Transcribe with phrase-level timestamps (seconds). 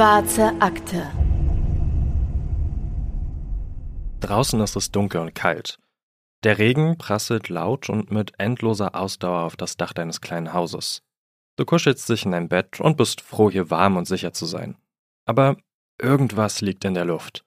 [0.00, 1.10] Schwarze Akte.
[4.20, 5.78] Draußen ist es dunkel und kalt.
[6.42, 11.02] Der Regen prasselt laut und mit endloser Ausdauer auf das Dach deines kleinen Hauses.
[11.56, 14.78] Du kuschelst dich in dein Bett und bist froh, hier warm und sicher zu sein.
[15.26, 15.58] Aber
[16.00, 17.44] irgendwas liegt in der Luft.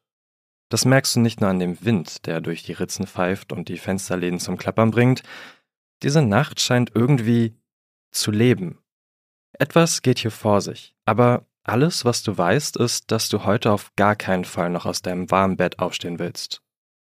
[0.69, 3.79] Das merkst du nicht nur an dem Wind, der durch die Ritzen pfeift und die
[3.79, 5.23] Fensterläden zum Klappern bringt.
[6.03, 7.55] Diese Nacht scheint irgendwie
[8.11, 8.77] zu leben.
[9.53, 13.95] Etwas geht hier vor sich, aber alles, was du weißt, ist, dass du heute auf
[13.95, 16.61] gar keinen Fall noch aus deinem warmen Bett aufstehen willst.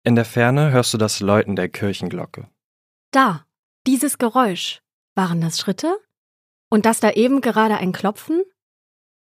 [0.03, 2.49] In der Ferne hörst du das Läuten der Kirchenglocke.
[3.11, 3.45] Da,
[3.85, 4.81] dieses Geräusch.
[5.15, 5.97] Waren das Schritte?
[6.69, 8.43] Und das da eben gerade ein Klopfen?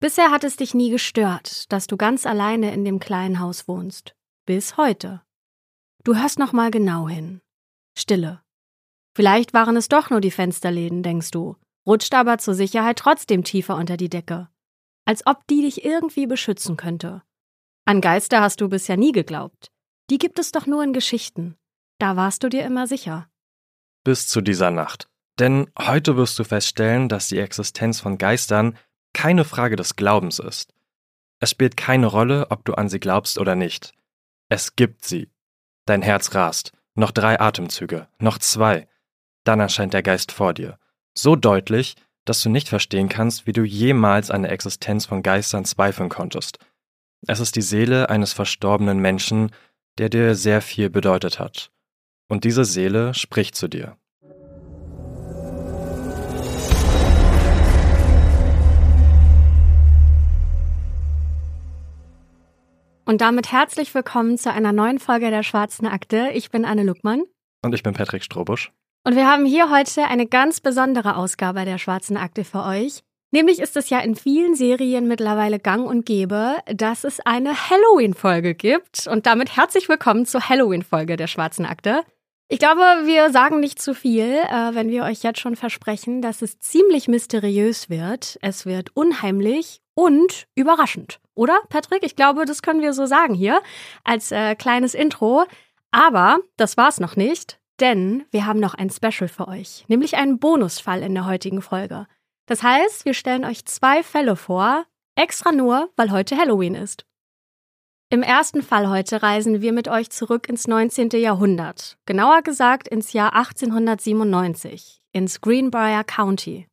[0.00, 4.14] Bisher hat es dich nie gestört, dass du ganz alleine in dem kleinen Haus wohnst.
[4.46, 5.22] Bis heute.
[6.04, 7.40] Du hörst noch mal genau hin.
[7.96, 8.42] Stille.
[9.14, 13.76] Vielleicht waren es doch nur die Fensterläden, denkst du, rutscht aber zur Sicherheit trotzdem tiefer
[13.76, 14.48] unter die Decke.
[15.04, 17.22] Als ob die dich irgendwie beschützen könnte.
[17.84, 19.70] An Geister hast du bisher nie geglaubt.
[20.10, 21.56] Die gibt es doch nur in Geschichten.
[21.98, 23.28] Da warst du dir immer sicher.
[24.04, 25.08] Bis zu dieser Nacht.
[25.38, 28.76] Denn heute wirst du feststellen, dass die Existenz von Geistern
[29.12, 30.72] keine Frage des Glaubens ist.
[31.40, 33.92] Es spielt keine Rolle, ob du an sie glaubst oder nicht.
[34.48, 35.30] Es gibt sie.
[35.86, 36.72] Dein Herz rast.
[36.94, 38.08] Noch drei Atemzüge.
[38.18, 38.88] Noch zwei.
[39.44, 40.78] Dann erscheint der Geist vor dir.
[41.14, 45.64] So deutlich, dass du nicht verstehen kannst, wie du jemals an der Existenz von Geistern
[45.64, 46.58] zweifeln konntest.
[47.26, 49.50] Es ist die Seele eines verstorbenen Menschen,
[49.98, 51.70] der dir sehr viel bedeutet hat.
[52.28, 53.96] Und diese Seele spricht zu dir.
[63.04, 66.30] Und damit herzlich willkommen zu einer neuen Folge der Schwarzen Akte.
[66.32, 67.24] Ich bin Anne Luckmann.
[67.62, 68.72] Und ich bin Patrick Strobusch.
[69.02, 73.02] Und wir haben hier heute eine ganz besondere Ausgabe der Schwarzen Akte für euch.
[73.30, 78.54] Nämlich ist es ja in vielen Serien mittlerweile gang und gäbe, dass es eine Halloween-Folge
[78.54, 79.06] gibt.
[79.06, 82.02] Und damit herzlich willkommen zur Halloween-Folge der Schwarzen Akte.
[82.48, 86.42] Ich glaube, wir sagen nicht zu viel, äh, wenn wir euch jetzt schon versprechen, dass
[86.42, 88.38] es ziemlich mysteriös wird.
[88.42, 91.20] Es wird unheimlich und überraschend.
[91.34, 92.02] Oder, Patrick?
[92.02, 93.62] Ich glaube, das können wir so sagen hier
[94.04, 95.46] als äh, kleines Intro.
[95.90, 100.38] Aber das war's noch nicht, denn wir haben noch ein Special für euch, nämlich einen
[100.38, 102.06] Bonusfall in der heutigen Folge.
[102.46, 107.04] Das heißt, wir stellen euch zwei Fälle vor, extra nur, weil heute Halloween ist.
[108.12, 111.10] Im ersten Fall heute reisen wir mit euch zurück ins 19.
[111.10, 116.66] Jahrhundert, genauer gesagt ins Jahr 1897, ins Greenbrier County.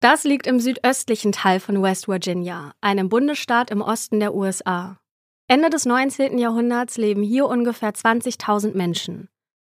[0.00, 4.98] Das liegt im südöstlichen Teil von West Virginia, einem Bundesstaat im Osten der USA.
[5.48, 6.38] Ende des 19.
[6.38, 9.28] Jahrhunderts leben hier ungefähr 20.000 Menschen.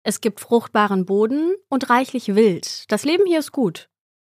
[0.07, 2.90] Es gibt fruchtbaren Boden und reichlich Wild.
[2.90, 3.90] Das Leben hier ist gut.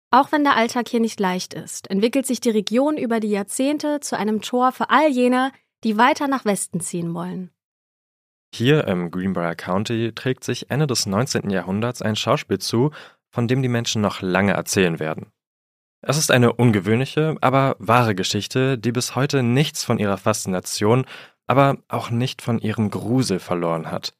[0.10, 4.00] Auch wenn der Alltag hier nicht leicht ist, entwickelt sich die Region über die Jahrzehnte
[4.00, 5.52] zu einem Tor für all jene,
[5.84, 7.52] die weiter nach Westen ziehen wollen.
[8.52, 11.52] Hier im Greenbrier County trägt sich Ende des 19.
[11.52, 12.90] Jahrhunderts ein Schauspiel zu,
[13.30, 15.28] von dem die Menschen noch lange erzählen werden.
[16.02, 21.06] Es ist eine ungewöhnliche, aber wahre Geschichte, die bis heute nichts von ihrer Faszination,
[21.46, 24.16] aber auch nicht von ihrem Grusel verloren hat.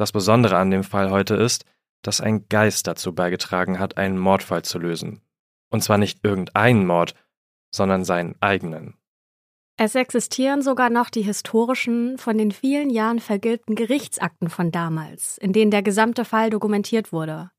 [0.00, 1.66] Das Besondere an dem Fall heute ist,
[2.00, 5.20] dass ein Geist dazu beigetragen hat, einen Mordfall zu lösen.
[5.70, 7.14] Und zwar nicht irgendeinen Mord,
[7.70, 8.94] sondern seinen eigenen.
[9.76, 15.52] Es existieren sogar noch die historischen, von den vielen Jahren vergilbten Gerichtsakten von damals, in
[15.52, 17.50] denen der gesamte Fall dokumentiert wurde.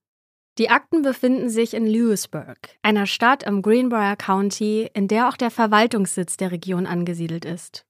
[0.58, 5.52] Die Akten befinden sich in Lewisburg, einer Stadt im Greenbrier County, in der auch der
[5.52, 7.86] Verwaltungssitz der Region angesiedelt ist.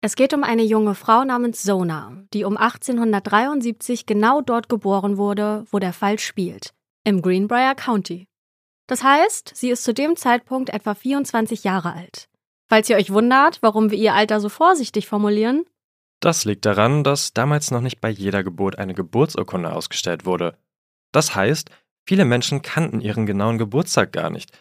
[0.00, 5.64] Es geht um eine junge Frau namens Sona, die um 1873 genau dort geboren wurde,
[5.70, 6.74] wo der Fall spielt,
[7.04, 8.28] im Greenbrier County.
[8.86, 12.28] Das heißt, sie ist zu dem Zeitpunkt etwa 24 Jahre alt.
[12.68, 15.64] Falls ihr euch wundert, warum wir ihr Alter so vorsichtig formulieren,
[16.20, 20.56] das liegt daran, dass damals noch nicht bei jeder Geburt eine Geburtsurkunde ausgestellt wurde.
[21.12, 21.70] Das heißt,
[22.08, 24.52] Viele Menschen kannten ihren genauen Geburtstag gar nicht.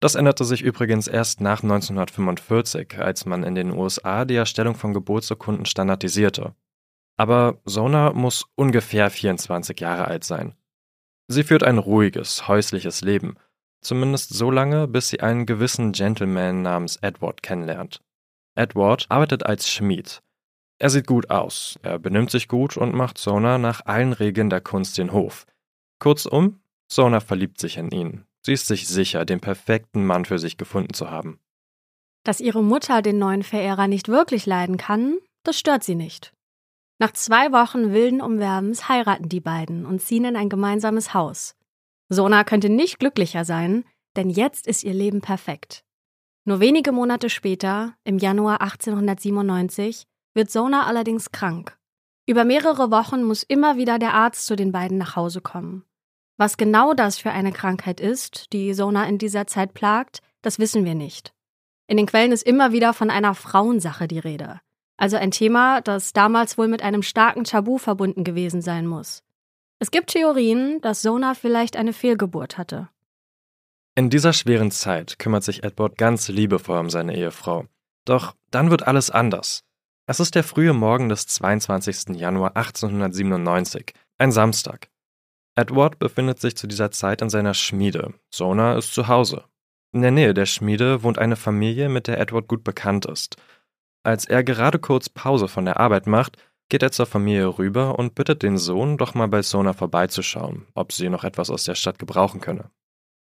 [0.00, 4.92] Das änderte sich übrigens erst nach 1945, als man in den USA die Erstellung von
[4.92, 6.54] Geburtsurkunden standardisierte.
[7.16, 10.54] Aber Sona muss ungefähr 24 Jahre alt sein.
[11.28, 13.36] Sie führt ein ruhiges, häusliches Leben,
[13.80, 18.02] zumindest so lange, bis sie einen gewissen Gentleman namens Edward kennenlernt.
[18.54, 20.22] Edward arbeitet als Schmied.
[20.78, 24.60] Er sieht gut aus, er benimmt sich gut und macht Sona nach allen Regeln der
[24.60, 25.46] Kunst den Hof.
[25.98, 28.26] Kurzum, Sona verliebt sich in ihn.
[28.46, 31.40] Sie ist sich sicher, den perfekten Mann für sich gefunden zu haben.
[32.22, 36.32] Dass ihre Mutter den neuen Verehrer nicht wirklich leiden kann, das stört sie nicht.
[37.00, 41.56] Nach zwei Wochen wilden Umwerbens heiraten die beiden und ziehen in ein gemeinsames Haus.
[42.08, 43.84] Sona könnte nicht glücklicher sein,
[44.14, 45.82] denn jetzt ist ihr Leben perfekt.
[46.44, 50.04] Nur wenige Monate später, im Januar 1897,
[50.34, 51.76] wird Sona allerdings krank.
[52.26, 55.84] Über mehrere Wochen muss immer wieder der Arzt zu den beiden nach Hause kommen.
[56.38, 60.84] Was genau das für eine Krankheit ist, die Sona in dieser Zeit plagt, das wissen
[60.84, 61.32] wir nicht.
[61.86, 64.60] In den Quellen ist immer wieder von einer Frauensache die Rede.
[64.98, 69.22] Also ein Thema, das damals wohl mit einem starken Tabu verbunden gewesen sein muss.
[69.78, 72.88] Es gibt Theorien, dass Sona vielleicht eine Fehlgeburt hatte.
[73.94, 77.66] In dieser schweren Zeit kümmert sich Edward ganz liebevoll um seine Ehefrau.
[78.04, 79.62] Doch dann wird alles anders.
[80.06, 82.16] Es ist der frühe Morgen des 22.
[82.16, 84.88] Januar 1897, ein Samstag.
[85.56, 88.12] Edward befindet sich zu dieser Zeit in seiner Schmiede.
[88.30, 89.44] Sona ist zu Hause.
[89.92, 93.36] In der Nähe der Schmiede wohnt eine Familie, mit der Edward gut bekannt ist.
[94.02, 96.36] Als er gerade kurz Pause von der Arbeit macht,
[96.68, 100.92] geht er zur Familie rüber und bittet den Sohn, doch mal bei Sona vorbeizuschauen, ob
[100.92, 102.70] sie noch etwas aus der Stadt gebrauchen könne.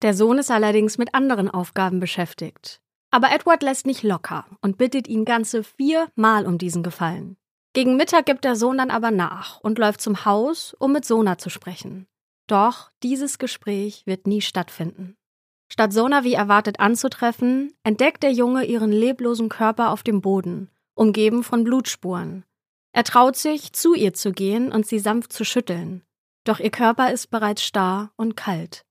[0.02, 2.82] Der Sohn ist allerdings mit anderen Aufgaben beschäftigt.
[3.12, 7.38] Aber Edward lässt nicht locker und bittet ihn ganze viermal um diesen Gefallen.
[7.74, 11.38] Gegen Mittag gibt der Sohn dann aber nach und läuft zum Haus, um mit Sona
[11.38, 12.08] zu sprechen.
[12.48, 15.16] Doch dieses Gespräch wird nie stattfinden.
[15.72, 21.44] Statt Sona wie erwartet anzutreffen, entdeckt der Junge ihren leblosen Körper auf dem Boden, umgeben
[21.44, 22.44] von Blutspuren.
[22.92, 26.04] Er traut sich, zu ihr zu gehen und sie sanft zu schütteln.
[26.44, 28.84] Doch ihr Körper ist bereits starr und kalt.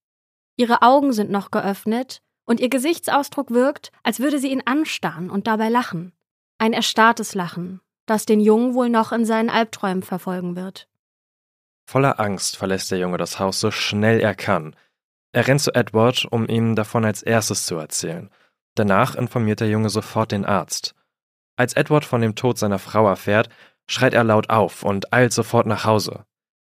[0.56, 5.48] Ihre Augen sind noch geöffnet und ihr Gesichtsausdruck wirkt, als würde sie ihn anstarren und
[5.48, 6.12] dabei lachen.
[6.58, 10.88] Ein erstarrtes Lachen, das den Jungen wohl noch in seinen Albträumen verfolgen wird.
[11.86, 14.74] Voller Angst verlässt der Junge das Haus so schnell er kann–
[15.32, 18.30] er rennt zu Edward, um ihm davon als erstes zu erzählen.
[18.74, 20.94] Danach informiert der Junge sofort den Arzt.
[21.56, 23.48] Als Edward von dem Tod seiner Frau erfährt,
[23.88, 26.24] schreit er laut auf und eilt sofort nach Hause.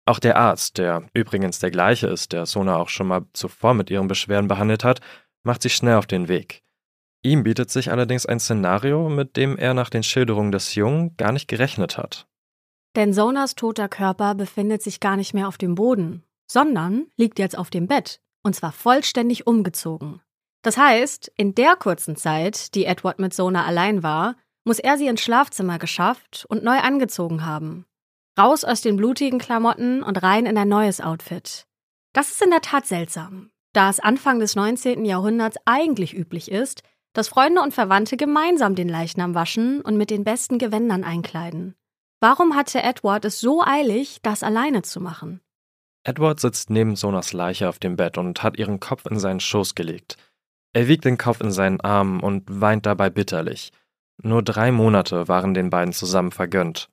[0.05, 3.89] Auch der Arzt, der übrigens der gleiche ist, der Sona auch schon mal zuvor mit
[3.91, 5.01] ihren Beschwerden behandelt hat,
[5.45, 6.63] macht sich schnell auf den Weg.
[7.23, 11.33] Ihm bietet sich allerdings ein Szenario, mit dem er nach den Schilderungen des Jungen gar
[11.33, 12.27] nicht gerechnet hat.
[12.97, 17.57] Denn Sonas toter Körper befindet sich gar nicht mehr auf dem Boden, sondern liegt jetzt
[17.57, 20.21] auf dem Bett und zwar vollständig umgezogen.
[20.63, 25.09] Das heißt, in der kurzen Zeit, die Edward mit Sona allein war, muss er sie
[25.09, 27.87] ins Schlafzimmer geschafft und neu angezogen haben.
[28.39, 31.67] Raus aus den blutigen Klamotten und rein in ein neues Outfit.
[32.13, 35.05] Das ist in der Tat seltsam, da es Anfang des 19.
[35.05, 40.25] Jahrhunderts eigentlich üblich ist, dass Freunde und Verwandte gemeinsam den Leichnam waschen und mit den
[40.25, 41.75] besten Gewändern einkleiden.
[42.21, 45.41] Warum hatte Edward es so eilig, das alleine zu machen?
[46.05, 49.75] Edward sitzt neben Sonas Leiche auf dem Bett und hat ihren Kopf in seinen Schoß
[49.75, 50.17] gelegt.
[50.73, 53.73] Er wiegt den Kopf in seinen Armen und weint dabei bitterlich.
[54.23, 56.89] Nur drei Monate waren den beiden zusammen vergönnt.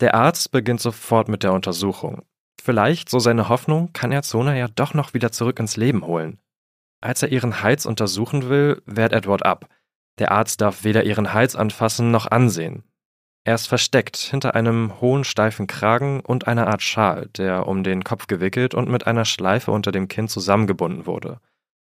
[0.00, 2.22] Der Arzt beginnt sofort mit der Untersuchung.
[2.62, 6.38] Vielleicht, so seine Hoffnung, kann er Zona ja doch noch wieder zurück ins Leben holen.
[7.00, 9.68] Als er ihren Hals untersuchen will, wehrt Edward ab.
[10.18, 12.82] Der Arzt darf weder ihren Hals anfassen noch ansehen.
[13.44, 18.04] Er ist versteckt hinter einem hohen steifen Kragen und einer Art Schal, der um den
[18.04, 21.40] Kopf gewickelt und mit einer Schleife unter dem Kinn zusammengebunden wurde.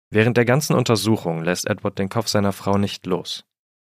[0.09, 3.45] Während der ganzen Untersuchung lässt Edward den Kopf seiner Frau nicht los.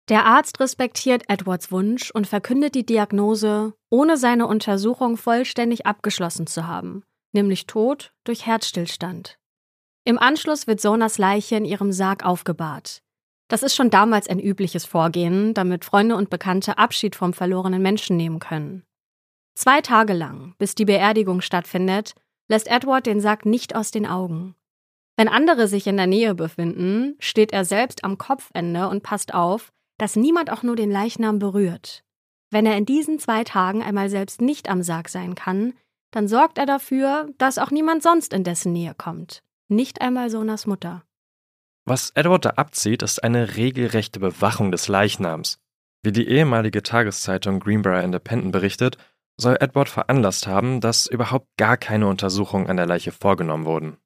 [0.08, 6.66] Der Arzt respektiert Edwards Wunsch und verkündet die Diagnose, ohne seine Untersuchung vollständig abgeschlossen zu
[6.66, 9.38] haben, nämlich Tod durch Herzstillstand.
[10.06, 13.02] Im Anschluss wird Sonas Leiche in ihrem Sarg aufgebahrt.
[13.48, 18.16] Das ist schon damals ein übliches Vorgehen, damit Freunde und Bekannte Abschied vom verlorenen Menschen
[18.16, 18.84] nehmen können.
[19.54, 22.14] Zwei Tage lang, bis die Beerdigung stattfindet,
[22.48, 24.54] lässt Edward den Sack nicht aus den Augen.
[25.16, 29.72] Wenn andere sich in der Nähe befinden, steht er selbst am Kopfende und passt auf,
[29.96, 32.02] dass niemand auch nur den Leichnam berührt.
[32.50, 35.74] Wenn er in diesen zwei Tagen einmal selbst nicht am Sarg sein kann,
[36.10, 39.43] dann sorgt er dafür, dass auch niemand sonst in dessen Nähe kommt.
[39.68, 41.04] Nicht einmal Sonas Mutter.
[41.86, 45.58] Was Edward da abzieht, ist eine regelrechte Bewachung des Leichnams.
[46.02, 48.98] Wie die ehemalige Tageszeitung Greenbrier Independent berichtet,
[49.38, 53.96] soll Edward veranlasst haben, dass überhaupt gar keine Untersuchungen an der Leiche vorgenommen wurden.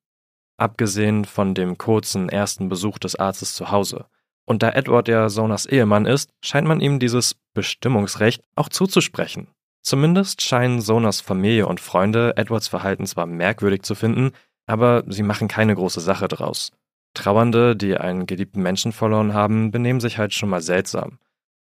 [0.58, 4.06] Abgesehen von dem kurzen ersten Besuch des Arztes zu Hause.
[4.44, 9.48] Und da Edward der Sonas Ehemann ist, scheint man ihm dieses Bestimmungsrecht auch zuzusprechen.
[9.82, 14.32] Zumindest scheinen Sonas Familie und Freunde Edwards Verhalten zwar merkwürdig zu finden,
[14.68, 16.70] aber sie machen keine große Sache draus.
[17.14, 21.18] Trauernde, die einen geliebten Menschen verloren haben, benehmen sich halt schon mal seltsam.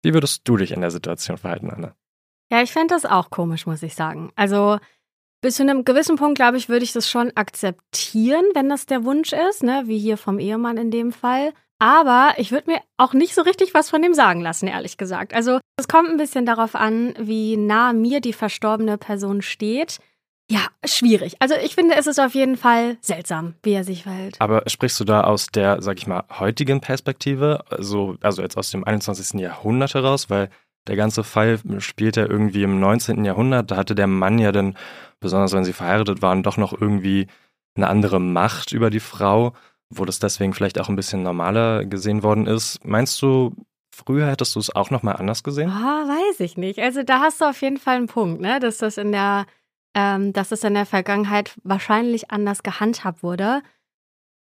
[0.03, 1.95] Wie würdest du dich in der Situation verhalten, Anne?
[2.51, 4.31] Ja, ich fände das auch komisch, muss ich sagen.
[4.37, 4.79] Also
[5.41, 9.05] bis zu einem gewissen Punkt, glaube ich, würde ich das schon akzeptieren, wenn das der
[9.05, 9.85] Wunsch ist, ne?
[9.87, 11.53] wie hier vom Ehemann in dem Fall.
[11.79, 15.35] Aber ich würde mir auch nicht so richtig was von dem sagen lassen, ehrlich gesagt.
[15.35, 19.99] Also es kommt ein bisschen darauf an, wie nah mir die verstorbene Person steht.
[20.51, 21.37] Ja, schwierig.
[21.39, 24.37] Also ich finde, es ist auf jeden Fall seltsam, wie er sich verhält.
[24.41, 28.71] Aber sprichst du da aus der, sag ich mal, heutigen Perspektive, also, also jetzt aus
[28.71, 29.41] dem 21.
[29.41, 30.51] Jahrhundert heraus, weil
[30.89, 33.25] der ganze Fall spielt ja irgendwie im 19.
[33.25, 34.77] Jahrhundert, da hatte der Mann ja dann,
[35.21, 37.29] besonders wenn sie verheiratet waren, doch noch irgendwie
[37.75, 39.55] eine andere Macht über die Frau,
[39.89, 42.85] wo das deswegen vielleicht auch ein bisschen normaler gesehen worden ist.
[42.85, 43.55] Meinst du,
[43.95, 45.71] früher hättest du es auch nochmal anders gesehen?
[45.71, 46.81] Ah, weiß ich nicht.
[46.81, 48.59] Also da hast du auf jeden Fall einen Punkt, ne?
[48.59, 49.47] Dass das in der,
[49.95, 53.63] ähm, dass das in der Vergangenheit wahrscheinlich anders gehandhabt wurde.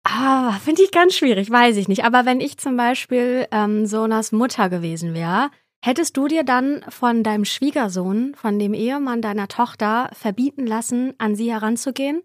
[0.04, 2.04] Ah, finde ich ganz schwierig, weiß ich nicht.
[2.04, 5.50] Aber wenn ich zum Beispiel ähm, Sonas Mutter gewesen wäre,
[5.84, 11.34] hättest du dir dann von deinem Schwiegersohn, von dem Ehemann deiner Tochter, verbieten lassen, an
[11.34, 12.22] sie heranzugehen?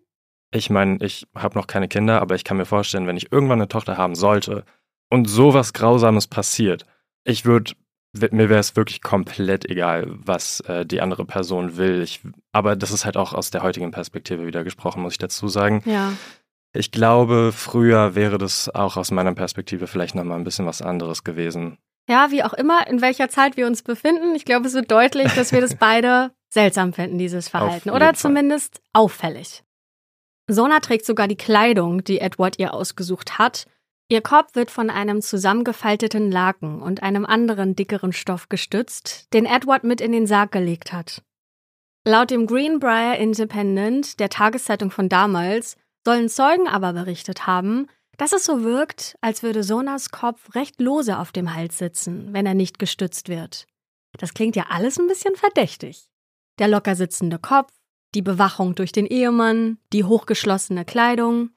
[0.54, 3.60] Ich meine, ich habe noch keine Kinder, aber ich kann mir vorstellen, wenn ich irgendwann
[3.60, 4.66] eine Tochter haben sollte
[5.10, 6.86] und sowas Grausames passiert,
[7.24, 7.74] ich würde,
[8.14, 12.02] mir wäre es wirklich komplett egal, was äh, die andere Person will.
[12.02, 15.48] Ich, aber das ist halt auch aus der heutigen Perspektive wieder gesprochen, muss ich dazu
[15.48, 15.82] sagen.
[15.86, 16.14] Ja.
[16.74, 21.24] Ich glaube, früher wäre das auch aus meiner Perspektive vielleicht nochmal ein bisschen was anderes
[21.24, 21.78] gewesen.
[22.10, 24.36] Ja, wie auch immer, in welcher Zeit wir uns befinden.
[24.36, 27.90] Ich glaube, es wird deutlich, dass wir das beide seltsam finden, dieses Verhalten.
[27.90, 29.64] Oder zumindest auffällig.
[30.48, 33.68] Sona trägt sogar die Kleidung, die Edward ihr ausgesucht hat.
[34.12, 39.86] Ihr Kopf wird von einem zusammengefalteten Laken und einem anderen dickeren Stoff gestützt, den Edward
[39.86, 41.24] mit in den Sarg gelegt hat.
[42.06, 47.88] Laut dem Greenbrier Independent, der Tageszeitung von damals, sollen Zeugen aber berichtet haben,
[48.18, 52.46] dass es so wirkt, als würde Sonas Kopf recht lose auf dem Hals sitzen, wenn
[52.46, 53.66] er nicht gestützt wird.
[54.18, 56.10] Das klingt ja alles ein bisschen verdächtig.
[56.60, 57.72] Der locker sitzende Kopf,
[58.14, 61.52] die Bewachung durch den Ehemann, die hochgeschlossene Kleidung.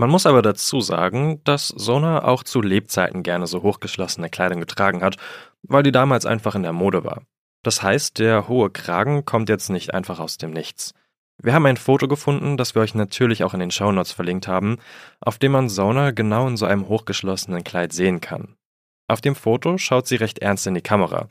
[0.00, 5.02] Man muss aber dazu sagen, dass Sona auch zu Lebzeiten gerne so hochgeschlossene Kleidung getragen
[5.02, 5.18] hat,
[5.62, 7.20] weil die damals einfach in der Mode war.
[7.62, 10.94] Das heißt, der hohe Kragen kommt jetzt nicht einfach aus dem Nichts.
[11.36, 14.78] Wir haben ein Foto gefunden, das wir euch natürlich auch in den Shownotes verlinkt haben,
[15.20, 18.56] auf dem man Sona genau in so einem hochgeschlossenen Kleid sehen kann.
[19.06, 21.28] Auf dem Foto schaut sie recht ernst in die Kamera,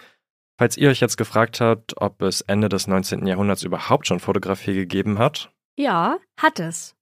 [0.59, 3.25] Falls ihr euch jetzt gefragt habt, ob es Ende des 19.
[3.25, 5.51] Jahrhunderts überhaupt schon Fotografie gegeben hat?
[5.75, 6.97] Ja, hat es.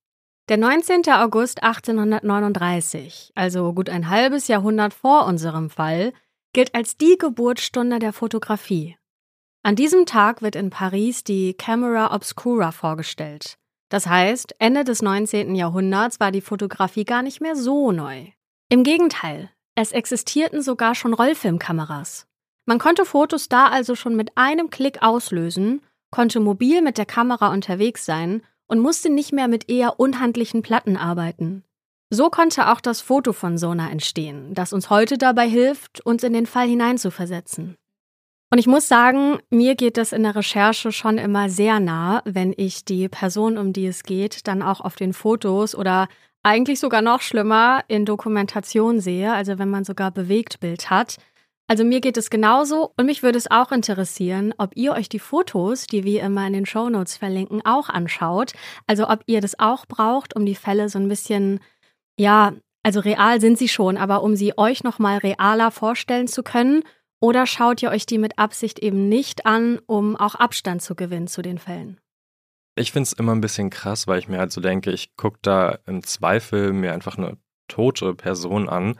[0.49, 1.01] Der 19.
[1.09, 6.13] August 1839, also gut ein halbes Jahrhundert vor unserem Fall,
[6.53, 8.95] gilt als die Geburtsstunde der Fotografie.
[9.61, 13.57] An diesem Tag wird in Paris die Camera Obscura vorgestellt.
[13.89, 15.53] Das heißt, Ende des 19.
[15.53, 18.27] Jahrhunderts war die Fotografie gar nicht mehr so neu.
[18.69, 22.25] Im Gegenteil, es existierten sogar schon Rollfilmkameras.
[22.65, 27.51] Man konnte Fotos da also schon mit einem Klick auslösen, konnte mobil mit der Kamera
[27.51, 31.63] unterwegs sein und musste nicht mehr mit eher unhandlichen Platten arbeiten.
[32.09, 36.33] So konnte auch das Foto von Sona entstehen, das uns heute dabei hilft, uns in
[36.33, 37.75] den Fall hineinzuversetzen.
[38.49, 42.53] Und ich muss sagen, mir geht das in der Recherche schon immer sehr nah, wenn
[42.55, 46.07] ich die Person, um die es geht, dann auch auf den Fotos oder
[46.43, 51.17] eigentlich sogar noch schlimmer in Dokumentation sehe, also wenn man sogar Bewegtbild hat.
[51.69, 55.19] Also mir geht es genauso und mich würde es auch interessieren, ob ihr euch die
[55.19, 58.53] Fotos, die wir immer in den Show Notes verlinken, auch anschaut.
[58.87, 61.59] Also ob ihr das auch braucht, um die Fälle so ein bisschen,
[62.17, 66.83] ja, also real sind sie schon, aber um sie euch nochmal realer vorstellen zu können.
[67.19, 71.27] Oder schaut ihr euch die mit Absicht eben nicht an, um auch Abstand zu gewinnen
[71.27, 71.99] zu den Fällen?
[72.75, 75.39] Ich finde es immer ein bisschen krass, weil ich mir halt so denke, ich gucke
[75.41, 78.97] da im Zweifel mir einfach eine tote Person an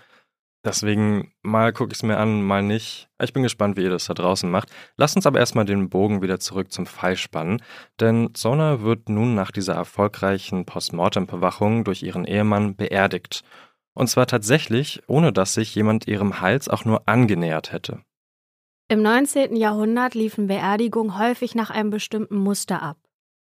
[0.68, 3.08] Deswegen mal gucke ich es mir an, mal nicht.
[3.24, 4.70] Ich bin gespannt, wie ihr das da draußen macht.
[4.98, 7.62] Lasst uns aber erstmal den Bogen wieder zurück zum Fall spannen,
[8.02, 13.46] denn Sona wird nun nach dieser erfolgreichen Postmortem-Bewachung durch ihren Ehemann beerdigt.
[13.94, 18.02] Und zwar tatsächlich, ohne dass sich jemand ihrem Hals auch nur angenähert hätte.
[18.90, 19.56] Im 19.
[19.56, 22.98] Jahrhundert liefen Beerdigungen häufig nach einem bestimmten Muster ab.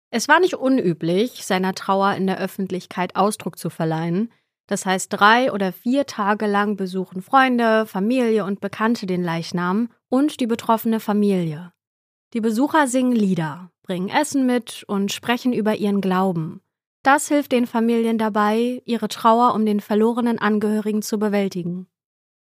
[0.10, 4.32] Es war nicht unüblich, seiner Trauer in der Öffentlichkeit Ausdruck zu verleihen,
[4.72, 10.40] das heißt, drei oder vier Tage lang besuchen Freunde, Familie und Bekannte den Leichnam und
[10.40, 11.74] die betroffene Familie.
[12.34, 16.62] Die Besucher singen Lieder, bringen Essen mit und sprechen über ihren Glauben.
[17.04, 21.88] Das hilft den Familien dabei, ihre Trauer um den verlorenen Angehörigen zu bewältigen.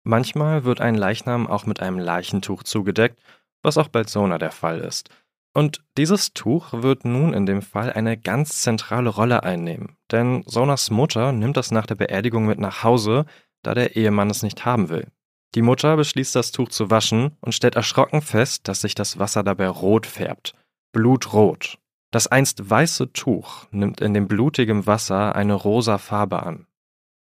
[0.04, 3.18] Manchmal wird ein Leichnam auch mit einem Leichentuch zugedeckt,
[3.62, 5.10] was auch bei Zona der Fall ist.
[5.54, 10.92] Und dieses Tuch wird nun in dem Fall eine ganz zentrale Rolle einnehmen, denn Sonas
[10.92, 13.26] Mutter nimmt das nach der Beerdigung mit nach Hause,
[13.64, 15.08] da der Ehemann es nicht haben will.
[15.56, 19.44] Die Mutter beschließt, das Tuch zu waschen und stellt erschrocken fest, dass sich das Wasser
[19.44, 20.54] dabei rot färbt.
[20.92, 21.80] Blutrot.
[22.12, 26.68] Das einst weiße Tuch nimmt in dem blutigen Wasser eine rosa Farbe an.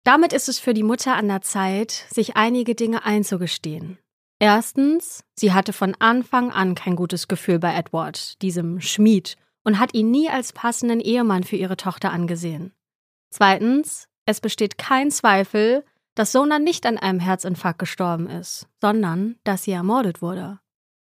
[0.03, 3.97] Damit ist es für die Mutter an der Zeit, sich einige Dinge einzugestehen.
[4.39, 9.93] Erstens, sie hatte von Anfang an kein gutes Gefühl bei Edward, diesem Schmied, und hat
[9.93, 12.73] ihn nie als passenden Ehemann für ihre Tochter angesehen.
[13.31, 15.83] Zweitens, es besteht kein Zweifel,
[16.15, 20.59] dass Sona nicht an einem Herzinfarkt gestorben ist, sondern dass sie ermordet wurde.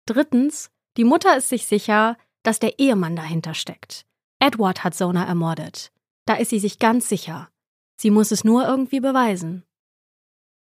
[0.07, 4.05] Drittens, die Mutter ist sich sicher, dass der Ehemann dahinter steckt.
[4.41, 5.93] Edward hat Sona ermordet.
[6.25, 7.51] Da ist sie sich ganz sicher.
[7.97, 9.65] Sie muss es nur irgendwie beweisen.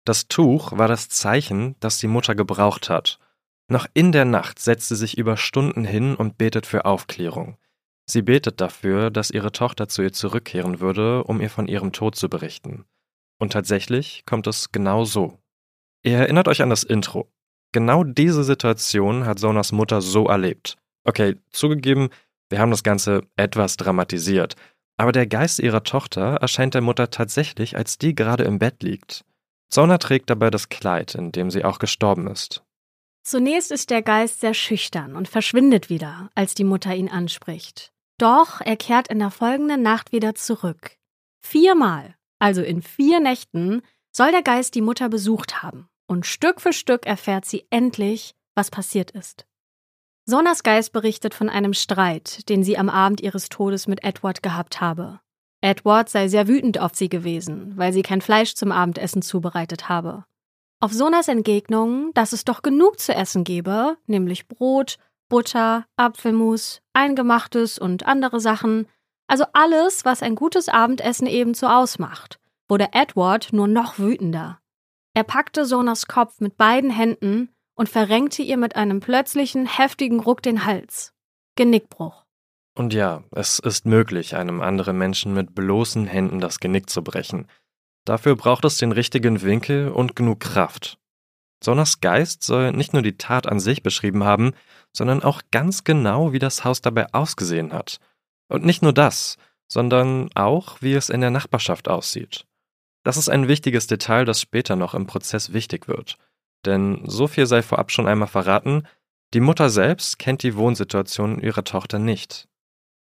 [0.08, 3.18] Das Tuch war das Zeichen, das die Mutter gebraucht hat.
[3.70, 7.58] Noch in der Nacht setzt sie sich über Stunden hin und betet für Aufklärung.
[8.06, 12.16] Sie betet dafür, dass ihre Tochter zu ihr zurückkehren würde, um ihr von ihrem Tod
[12.16, 12.86] zu berichten.
[13.38, 15.36] Und tatsächlich kommt es genau so.
[16.02, 17.30] Ihr erinnert euch an das Intro.
[17.72, 20.78] Genau diese Situation hat Sonas Mutter so erlebt.
[21.04, 22.08] Okay, zugegeben,
[22.48, 24.56] wir haben das Ganze etwas dramatisiert,
[24.96, 29.26] aber der Geist ihrer Tochter erscheint der Mutter tatsächlich, als die gerade im Bett liegt.
[29.70, 32.62] Sona trägt dabei das Kleid, in dem sie auch gestorben ist.
[33.22, 37.92] Zunächst ist der Geist sehr schüchtern und verschwindet wieder, als die Mutter ihn anspricht.
[38.16, 40.96] Doch er kehrt in der folgenden Nacht wieder zurück.
[41.40, 46.72] Viermal, also in vier Nächten, soll der Geist die Mutter besucht haben, und Stück für
[46.72, 49.46] Stück erfährt sie endlich, was passiert ist.
[50.25, 54.80] Sonas Geist berichtet von einem Streit, den sie am Abend ihres Todes mit Edward gehabt
[54.80, 55.20] habe.
[55.60, 60.24] Edward sei sehr wütend auf sie gewesen, weil sie kein Fleisch zum Abendessen zubereitet habe.
[60.80, 64.98] Auf Sonas Entgegnung, dass es doch genug zu essen gebe, nämlich Brot,
[65.28, 68.86] Butter, Apfelmus, Eingemachtes und andere Sachen,
[69.26, 72.38] also alles, was ein gutes Abendessen ebenso ausmacht,
[72.68, 74.60] wurde Edward nur noch wütender.
[75.14, 80.42] Er packte Sonas Kopf mit beiden Händen und verrenkte ihr mit einem plötzlichen, heftigen Ruck
[80.42, 81.12] den Hals.
[81.56, 82.27] Genickbruch.
[82.78, 87.49] Und ja, es ist möglich, einem anderen Menschen mit bloßen Händen das Genick zu brechen.
[88.04, 90.97] Dafür braucht es den richtigen Winkel und genug Kraft.
[91.61, 94.52] Sonas Geist soll nicht nur die Tat an sich beschrieben haben,
[94.92, 97.99] sondern auch ganz genau, wie das Haus dabei ausgesehen hat.
[98.47, 102.46] Und nicht nur das, sondern auch, wie es in der Nachbarschaft aussieht.
[103.02, 106.16] Das ist ein wichtiges Detail, das später noch im Prozess wichtig wird.
[106.64, 108.87] Denn so viel sei vorab schon einmal verraten,
[109.35, 112.48] die Mutter selbst kennt die Wohnsituation ihrer Tochter nicht.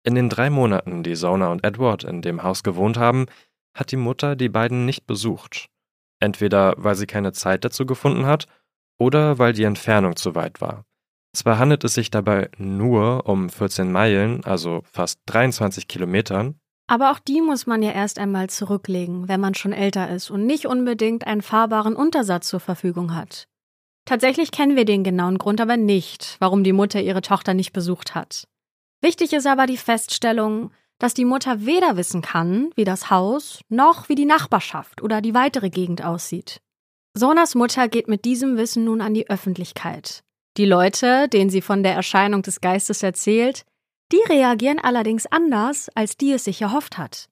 [0.04, 3.26] In den drei Monaten, die Sona und Edward in dem Haus gewohnt haben,
[3.74, 5.66] hat die Mutter die beiden nicht besucht.
[6.20, 8.46] Entweder weil sie keine Zeit dazu gefunden hat
[8.98, 10.84] oder weil die Entfernung zu weit war.
[11.34, 17.18] Zwar handelt es sich dabei nur um 14 Meilen, also fast 23 Kilometern, aber auch
[17.18, 21.26] die muss man ja erst einmal zurücklegen, wenn man schon älter ist und nicht unbedingt
[21.26, 23.48] einen fahrbaren Untersatz zur Verfügung hat.
[24.04, 28.14] Tatsächlich kennen wir den genauen Grund aber nicht, warum die Mutter ihre Tochter nicht besucht
[28.14, 28.46] hat.
[29.04, 34.08] Wichtig ist aber die Feststellung, dass die Mutter weder wissen kann, wie das Haus, noch
[34.08, 36.62] wie die Nachbarschaft oder die weitere Gegend aussieht.
[37.12, 40.24] Sonas Mutter geht mit diesem Wissen nun an die Öffentlichkeit.
[40.56, 43.66] Die Leute, denen sie von der Erscheinung des Geistes erzählt,
[44.10, 47.28] die reagieren allerdings anders, als die es sich erhofft hat.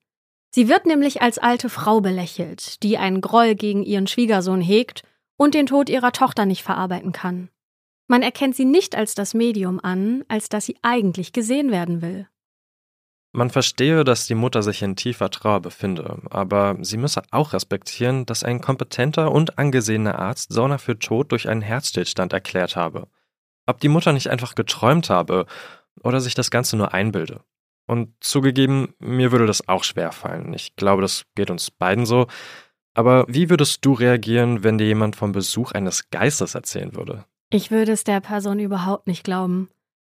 [0.55, 5.05] Sie wird nämlich als alte Frau belächelt, die einen Groll gegen ihren Schwiegersohn hegt
[5.39, 7.49] und den Tod ihrer Tochter nicht verarbeiten kann.
[8.13, 12.29] Man erkennt sie nicht als das Medium an, als dass sie eigentlich gesehen werden will.
[13.33, 18.27] Man verstehe, dass die Mutter sich in tiefer Trauer befinde, aber sie müsse auch respektieren,
[18.27, 23.09] dass ein kompetenter und angesehener Arzt Sauna für tot durch einen Herzstillstand erklärt habe.
[23.65, 25.47] Ob die Mutter nicht einfach geträumt habe
[26.03, 27.41] oder sich das Ganze nur einbilde.
[27.87, 30.53] Und zugegeben, mir würde das auch schwer fallen.
[30.53, 32.27] Ich glaube, das geht uns beiden so.
[32.93, 37.25] Aber wie würdest du reagieren, wenn dir jemand vom Besuch eines Geistes erzählen würde?
[37.55, 39.69] Ich würde es der Person überhaupt nicht glauben.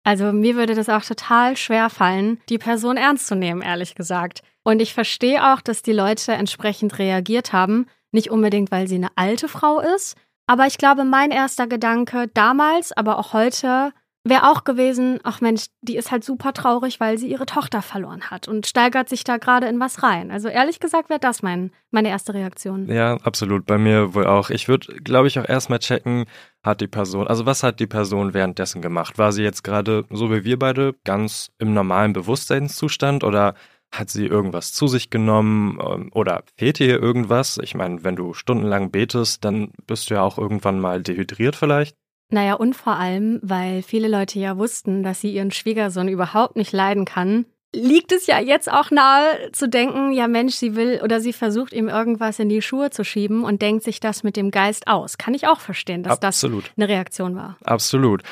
[0.04, 4.44] Also mir würde das auch total schwer fallen, die Person ernst zu nehmen, ehrlich gesagt.
[4.64, 7.88] Und ich verstehe auch, dass die Leute entsprechend reagiert haben.
[8.12, 10.16] Nicht unbedingt, weil sie eine alte Frau ist.
[10.46, 15.66] Aber ich glaube, mein erster Gedanke damals, aber auch heute, wäre auch gewesen, ach Mensch,
[15.82, 19.38] die ist halt super traurig, weil sie ihre Tochter verloren hat und steigert sich da
[19.38, 20.32] gerade in was rein.
[20.32, 22.88] Also ehrlich gesagt wäre das mein, meine erste Reaktion.
[22.88, 23.66] Ja, absolut.
[23.66, 24.50] Bei mir wohl auch.
[24.50, 26.26] Ich würde, glaube ich, auch erstmal checken,
[26.64, 29.18] hat die Person, also was hat die Person währenddessen gemacht?
[29.18, 33.56] War sie jetzt gerade, so wie wir beide, ganz im normalen Bewusstseinszustand oder
[33.92, 37.60] hat sie irgendwas zu sich genommen ähm, oder fehlt ihr irgendwas?
[37.62, 41.96] Ich meine, wenn du stundenlang betest, dann bist du ja auch irgendwann mal dehydriert vielleicht.
[42.34, 46.72] Naja, und vor allem, weil viele Leute ja wussten, dass sie ihren Schwiegersohn überhaupt nicht
[46.72, 51.20] leiden kann, liegt es ja jetzt auch nahe zu denken, ja Mensch, sie will oder
[51.20, 54.50] sie versucht ihm irgendwas in die Schuhe zu schieben und denkt sich das mit dem
[54.50, 55.20] Geist aus.
[55.20, 56.66] Kann ich auch verstehen, dass Absolut.
[56.66, 57.56] das eine Reaktion war.
[57.64, 58.24] Absolut.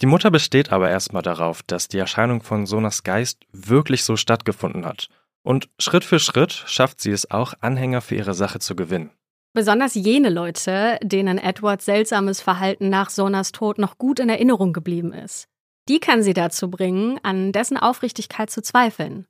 [0.00, 4.84] Die Mutter besteht aber erstmal darauf, dass die Erscheinung von Sonas Geist wirklich so stattgefunden
[4.84, 5.08] hat.
[5.44, 9.10] Und Schritt für Schritt schafft sie es auch, Anhänger für ihre Sache zu gewinnen.
[9.54, 15.12] Besonders jene Leute, denen Edwards seltsames Verhalten nach Sonas Tod noch gut in Erinnerung geblieben
[15.12, 15.46] ist.
[15.88, 19.26] Die kann sie dazu bringen, an dessen Aufrichtigkeit zu zweifeln.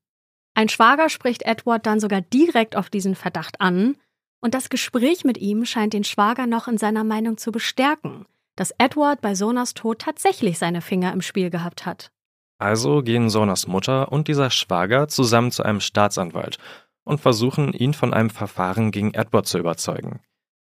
[0.54, 3.96] Ein Schwager spricht Edward dann sogar direkt auf diesen Verdacht an,
[4.40, 8.24] und das Gespräch mit ihm scheint den Schwager noch in seiner Meinung zu bestärken,
[8.56, 12.10] dass Edward bei Sonas Tod tatsächlich seine Finger im Spiel gehabt hat.
[12.58, 16.58] Also gehen Sonas Mutter und dieser Schwager zusammen zu einem Staatsanwalt
[17.04, 20.20] und versuchen, ihn von einem Verfahren gegen Edward zu überzeugen.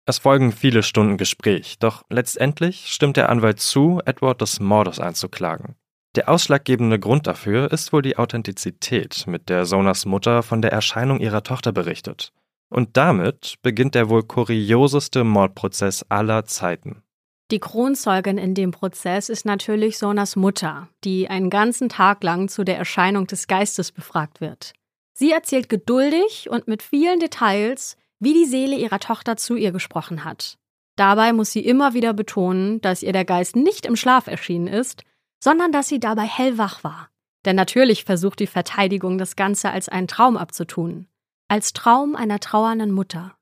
[0.05, 5.75] Es folgen viele Stunden Gespräch, doch letztendlich stimmt der Anwalt zu, Edward des Mordes einzuklagen.
[6.15, 11.19] Der ausschlaggebende Grund dafür ist wohl die Authentizität, mit der Sonas Mutter von der Erscheinung
[11.19, 12.33] ihrer Tochter berichtet.
[12.69, 17.03] Und damit beginnt der wohl kurioseste Mordprozess aller Zeiten.
[17.51, 22.63] Die Kronzeugin in dem Prozess ist natürlich Sonas Mutter, die einen ganzen Tag lang zu
[22.63, 24.73] der Erscheinung des Geistes befragt wird.
[25.21, 30.25] Sie erzählt geduldig und mit vielen Details, wie die Seele ihrer Tochter zu ihr gesprochen
[30.25, 30.57] hat.
[30.95, 35.03] Dabei muss sie immer wieder betonen, dass ihr der Geist nicht im Schlaf erschienen ist,
[35.39, 37.11] sondern dass sie dabei hellwach war.
[37.45, 41.05] Denn natürlich versucht die Verteidigung das Ganze als einen Traum abzutun.
[41.47, 43.35] Als Traum einer trauernden Mutter.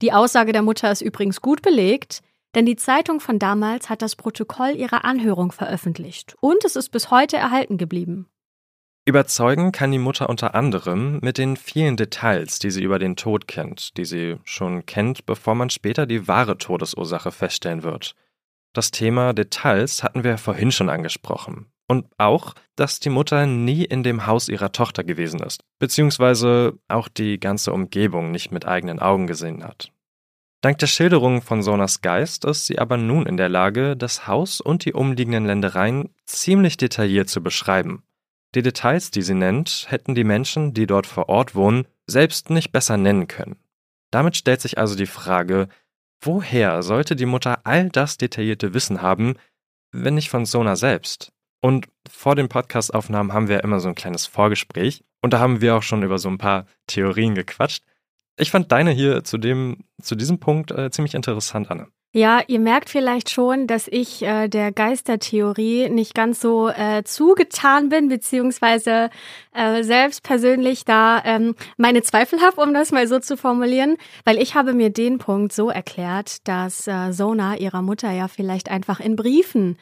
[0.00, 2.22] Die Aussage der Mutter ist übrigens gut belegt,
[2.54, 7.10] denn die Zeitung von damals hat das Protokoll ihrer Anhörung veröffentlicht und es ist bis
[7.10, 8.30] heute erhalten geblieben.
[9.04, 13.48] Überzeugen kann die Mutter unter anderem mit den vielen Details, die sie über den Tod
[13.48, 18.14] kennt, die sie schon kennt, bevor man später die wahre Todesursache feststellen wird.
[18.72, 21.66] Das Thema Details hatten wir vorhin schon angesprochen.
[21.88, 27.08] Und auch, dass die Mutter nie in dem Haus ihrer Tochter gewesen ist, beziehungsweise auch
[27.08, 29.90] die ganze Umgebung nicht mit eigenen Augen gesehen hat.
[30.62, 34.60] Dank der Schilderungen von Sonas Geist ist sie aber nun in der Lage, das Haus
[34.60, 38.04] und die umliegenden Ländereien ziemlich detailliert zu beschreiben.
[38.54, 42.72] Die Details, die sie nennt, hätten die Menschen, die dort vor Ort wohnen, selbst nicht
[42.72, 43.56] besser nennen können.
[44.10, 45.68] Damit stellt sich also die Frage,
[46.20, 49.36] woher sollte die Mutter all das detaillierte Wissen haben,
[49.90, 51.32] wenn nicht von Sona selbst?
[51.62, 55.76] Und vor den Podcastaufnahmen haben wir immer so ein kleines Vorgespräch und da haben wir
[55.76, 57.84] auch schon über so ein paar Theorien gequatscht.
[58.36, 61.88] Ich fand deine hier zu, dem, zu diesem Punkt äh, ziemlich interessant, Anne.
[62.14, 67.88] Ja, ihr merkt vielleicht schon, dass ich äh, der Geistertheorie nicht ganz so äh, zugetan
[67.88, 69.08] bin, beziehungsweise
[69.54, 73.96] äh, selbst persönlich da ähm, meine Zweifel habe, um das mal so zu formulieren,
[74.26, 78.70] weil ich habe mir den Punkt so erklärt, dass äh, Sona ihrer Mutter ja vielleicht
[78.70, 79.78] einfach in Briefen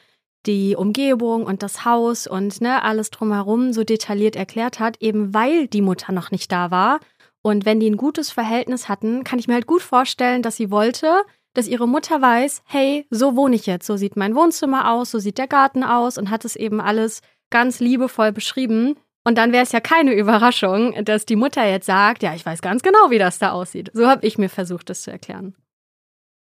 [0.47, 5.67] die Umgebung und das Haus und ne, alles drumherum so detailliert erklärt hat, eben weil
[5.67, 7.01] die Mutter noch nicht da war.
[7.43, 10.71] Und wenn die ein gutes Verhältnis hatten, kann ich mir halt gut vorstellen, dass sie
[10.71, 11.23] wollte,
[11.55, 15.19] dass ihre Mutter weiß, hey, so wohne ich jetzt, so sieht mein Wohnzimmer aus, so
[15.19, 18.97] sieht der Garten aus und hat es eben alles ganz liebevoll beschrieben.
[19.25, 22.63] Und dann wäre es ja keine Überraschung, dass die Mutter jetzt sagt, ja, ich weiß
[22.63, 23.91] ganz genau, wie das da aussieht.
[23.93, 25.55] So habe ich mir versucht, das zu erklären.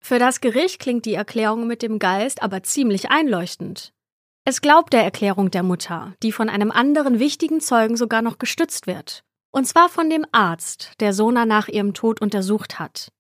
[0.01, 3.93] Für das Gericht klingt die Erklärung mit dem Geist aber ziemlich einleuchtend.
[4.45, 8.87] Es glaubt der Erklärung der Mutter, die von einem anderen wichtigen Zeugen sogar noch gestützt
[8.87, 9.25] wird.
[9.51, 13.11] Und zwar von dem Arzt, der Sona nach ihrem Tod untersucht hat.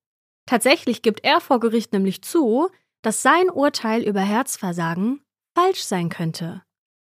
[0.46, 2.70] Tatsächlich gibt er vor Gericht nämlich zu,
[3.02, 5.20] dass sein Urteil über Herzversagen
[5.54, 6.62] falsch sein könnte.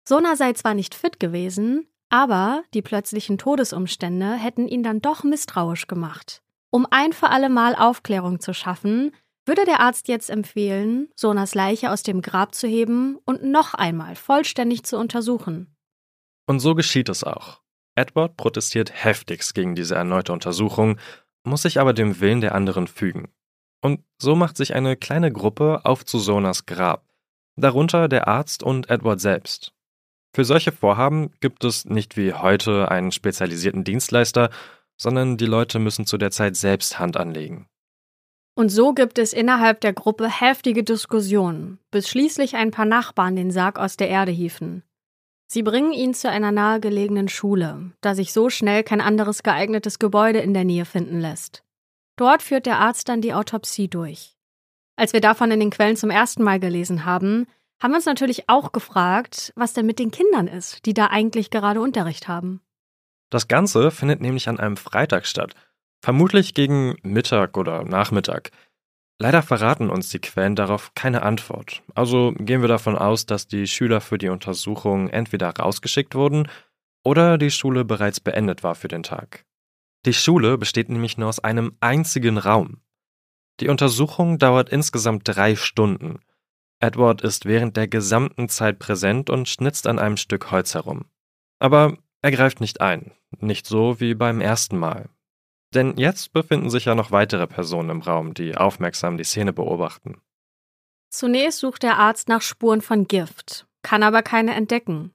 [0.08, 5.86] Sona sei zwar nicht fit gewesen, aber die plötzlichen Todesumstände hätten ihn dann doch misstrauisch
[5.86, 6.42] gemacht.
[6.70, 9.12] Um ein für alle Mal Aufklärung zu schaffen,
[9.44, 14.14] würde der Arzt jetzt empfehlen, Sonas Leiche aus dem Grab zu heben und noch einmal
[14.14, 15.74] vollständig zu untersuchen.
[16.46, 17.60] Und so geschieht es auch.
[17.94, 20.98] Edward protestiert heftigst gegen diese erneute Untersuchung
[21.48, 23.28] muss sich aber dem Willen der anderen fügen.
[23.80, 27.04] Und so macht sich eine kleine Gruppe auf zu Sonas Grab,
[27.56, 29.72] darunter der Arzt und Edward selbst.
[30.34, 34.50] Für solche Vorhaben gibt es nicht wie heute einen spezialisierten Dienstleister,
[34.96, 37.68] sondern die Leute müssen zu der Zeit selbst Hand anlegen.
[38.54, 43.52] Und so gibt es innerhalb der Gruppe heftige Diskussionen, bis schließlich ein paar Nachbarn den
[43.52, 44.82] Sarg aus der Erde hieven.
[45.50, 50.40] Sie bringen ihn zu einer nahegelegenen Schule, da sich so schnell kein anderes geeignetes Gebäude
[50.40, 51.64] in der Nähe finden lässt.
[52.16, 54.36] Dort führt der Arzt dann die Autopsie durch.
[54.96, 57.46] Als wir davon in den Quellen zum ersten Mal gelesen haben,
[57.80, 61.48] haben wir uns natürlich auch gefragt, was denn mit den Kindern ist, die da eigentlich
[61.50, 62.60] gerade Unterricht haben.
[63.30, 65.54] Das Ganze findet nämlich an einem Freitag statt,
[66.02, 68.50] vermutlich gegen Mittag oder Nachmittag.
[69.20, 71.82] Leider verraten uns die Quellen darauf keine Antwort.
[71.94, 76.48] Also gehen wir davon aus, dass die Schüler für die Untersuchung entweder rausgeschickt wurden
[77.04, 79.44] oder die Schule bereits beendet war für den Tag.
[80.06, 82.80] Die Schule besteht nämlich nur aus einem einzigen Raum.
[83.58, 86.20] Die Untersuchung dauert insgesamt drei Stunden.
[86.80, 91.06] Edward ist während der gesamten Zeit präsent und schnitzt an einem Stück Holz herum.
[91.58, 95.08] Aber er greift nicht ein, nicht so wie beim ersten Mal.
[95.74, 100.20] Denn jetzt befinden sich ja noch weitere Personen im Raum, die aufmerksam die Szene beobachten.
[101.10, 103.66] Zunächst sucht der Arzt nach Spuren von Gift.
[103.82, 105.14] kann aber keine entdecken.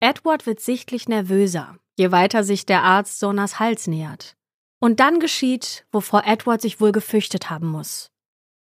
[0.00, 4.36] Edward wird sichtlich nervöser, je weiter sich der Arzt Sonas Hals nähert.
[4.80, 8.10] Und dann geschieht, wovor Edward sich wohl gefürchtet haben muss.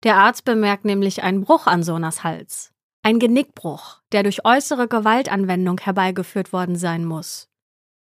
[0.05, 2.73] Der Arzt bemerkt nämlich einen Bruch an Sonas Hals.
[3.03, 7.48] Ein Genickbruch, der durch äußere Gewaltanwendung herbeigeführt worden sein muss.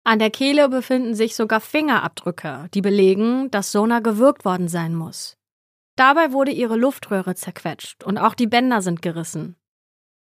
[0.06, 5.36] An der Kehle befinden sich sogar Fingerabdrücke, die belegen, dass Sona gewürgt worden sein muss.
[5.96, 9.56] Dabei wurde ihre Luftröhre zerquetscht und auch die Bänder sind gerissen.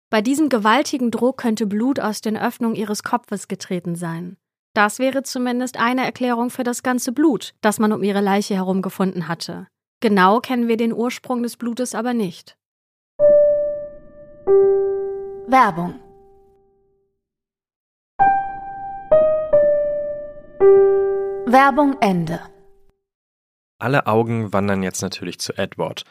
[0.10, 4.38] Bei diesem gewaltigen Druck könnte Blut aus den Öffnungen ihres Kopfes getreten sein.
[4.74, 8.82] Das wäre zumindest eine Erklärung für das ganze Blut, das man um ihre Leiche herum
[8.82, 9.68] gefunden hatte.
[10.00, 12.56] Genau kennen wir den Ursprung des Blutes aber nicht.
[15.48, 16.00] Werbung
[20.60, 22.40] Werbung Ende.
[23.78, 26.04] Alle Augen wandern jetzt natürlich zu Edward.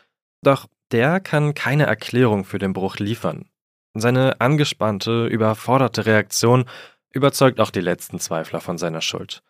[0.42, 3.48] Doch der kann keine Erklärung für den Bruch liefern.
[3.94, 6.64] Seine angespannte, überforderte Reaktion
[7.10, 9.42] überzeugt auch die letzten Zweifler von seiner Schuld.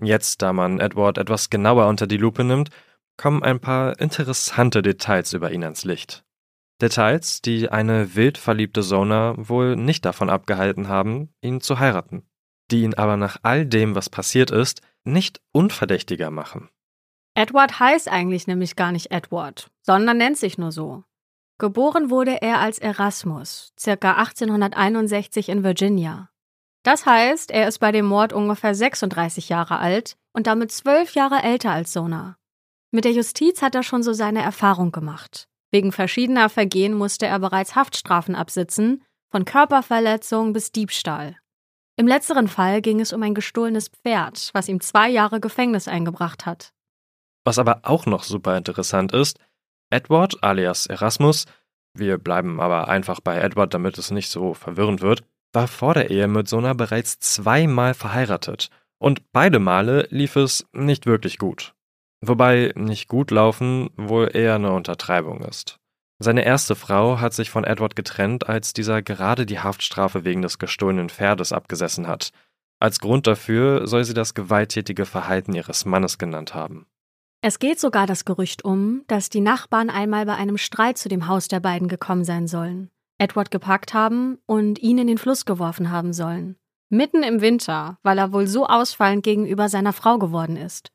[0.00, 2.70] Jetzt, da man Edward etwas genauer unter die Lupe nimmt,
[3.16, 6.24] kommen ein paar interessante Details über ihn ans Licht.
[6.80, 12.27] Details, die eine wild verliebte Sona wohl nicht davon abgehalten haben, ihn zu heiraten,
[12.70, 16.68] die ihn aber nach all dem, was passiert ist, nicht unverdächtiger machen.
[17.34, 21.04] Edward heißt eigentlich nämlich gar nicht Edward, sondern nennt sich nur so.
[21.58, 26.30] Geboren wurde er als Erasmus, circa 1861 in Virginia.
[26.84, 31.42] Das heißt, er ist bei dem Mord ungefähr 36 Jahre alt und damit zwölf Jahre
[31.42, 32.38] älter als Sona.
[32.90, 35.48] Mit der Justiz hat er schon so seine Erfahrung gemacht.
[35.70, 41.36] Wegen verschiedener Vergehen musste er bereits Haftstrafen absitzen, von Körperverletzung bis Diebstahl.
[41.98, 46.46] Im letzteren Fall ging es um ein gestohlenes Pferd, was ihm zwei Jahre Gefängnis eingebracht
[46.46, 46.72] hat.
[47.44, 49.40] Was aber auch noch super interessant ist,
[49.90, 51.46] Edward alias Erasmus,
[51.94, 56.10] wir bleiben aber einfach bei Edward, damit es nicht so verwirrend wird, war vor der
[56.10, 61.74] Ehe mit Sona bereits zweimal verheiratet und beide Male lief es nicht wirklich gut.
[62.24, 65.77] Wobei nicht gut laufen wohl eher eine Untertreibung ist.
[66.20, 70.58] Seine erste Frau hat sich von Edward getrennt, als dieser gerade die Haftstrafe wegen des
[70.58, 72.30] gestohlenen Pferdes abgesessen hat.
[72.80, 76.86] Als Grund dafür soll sie das gewalttätige Verhalten ihres Mannes genannt haben.
[77.40, 81.28] Es geht sogar das Gerücht um, dass die Nachbarn einmal bei einem Streit zu dem
[81.28, 85.92] Haus der beiden gekommen sein sollen, Edward gepackt haben und ihn in den Fluss geworfen
[85.92, 86.56] haben sollen.
[86.88, 90.90] Mitten im Winter, weil er wohl so ausfallend gegenüber seiner Frau geworden ist.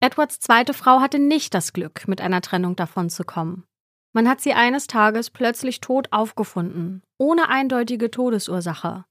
[0.00, 3.64] Edwards zweite Frau hatte nicht das Glück, mit einer Trennung davon zu kommen.
[4.12, 9.04] Man hat sie eines Tages plötzlich tot aufgefunden, ohne eindeutige Todesursache.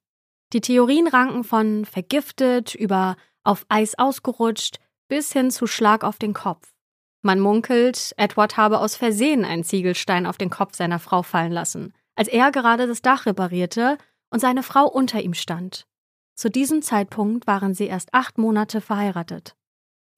[0.53, 6.33] Die Theorien ranken von vergiftet über auf Eis ausgerutscht bis hin zu Schlag auf den
[6.33, 6.73] Kopf.
[7.21, 11.93] Man munkelt, Edward habe aus Versehen einen Ziegelstein auf den Kopf seiner Frau fallen lassen,
[12.15, 13.97] als er gerade das Dach reparierte
[14.29, 15.85] und seine Frau unter ihm stand.
[16.35, 19.56] Zu diesem Zeitpunkt waren sie erst acht Monate verheiratet.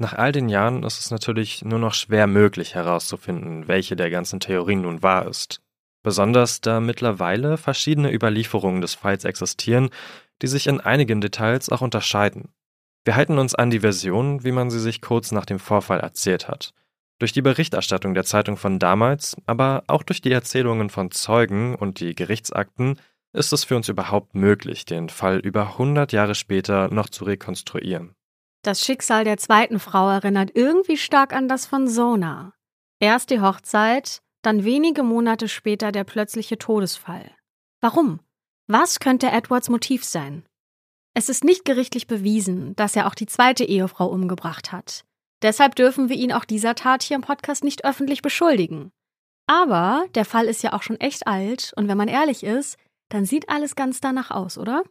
[0.02, 4.40] Nach all den Jahren ist es natürlich nur noch schwer möglich herauszufinden, welche der ganzen
[4.40, 5.62] Theorien nun wahr ist.
[6.04, 9.90] Besonders da mittlerweile verschiedene Überlieferungen des Falls existieren,
[10.42, 12.54] die sich in einigen Details auch unterscheiden.
[13.04, 16.48] Wir halten uns an die Version, wie man sie sich kurz nach dem Vorfall erzählt
[16.48, 16.74] hat.
[17.20, 22.00] Durch die Berichterstattung der Zeitung von damals, aber auch durch die Erzählungen von Zeugen und
[22.00, 22.98] die Gerichtsakten
[23.34, 28.16] ist es für uns überhaupt möglich, den Fall über 100 Jahre später noch zu rekonstruieren.
[28.62, 32.54] Das Schicksal der zweiten Frau erinnert irgendwie stark an das von Sona.
[33.00, 37.32] Erst die Hochzeit, dann wenige Monate später der plötzliche Todesfall.
[37.82, 38.20] Warum?
[38.68, 40.46] Was könnte Edwards Motiv sein?
[41.14, 45.06] Es ist nicht gerichtlich bewiesen, dass er auch die zweite Ehefrau umgebracht hat.
[45.42, 48.92] Deshalb dürfen wir ihn auch dieser Tat hier im Podcast nicht öffentlich beschuldigen.
[49.48, 52.78] Aber der Fall ist ja auch schon echt alt und wenn man ehrlich ist,
[53.10, 54.84] dann sieht alles ganz danach aus, oder?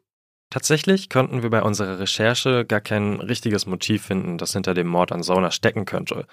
[0.50, 5.12] Tatsächlich konnten wir bei unserer Recherche gar kein richtiges Motiv finden, das hinter dem Mord
[5.12, 6.26] an Sona stecken könnte.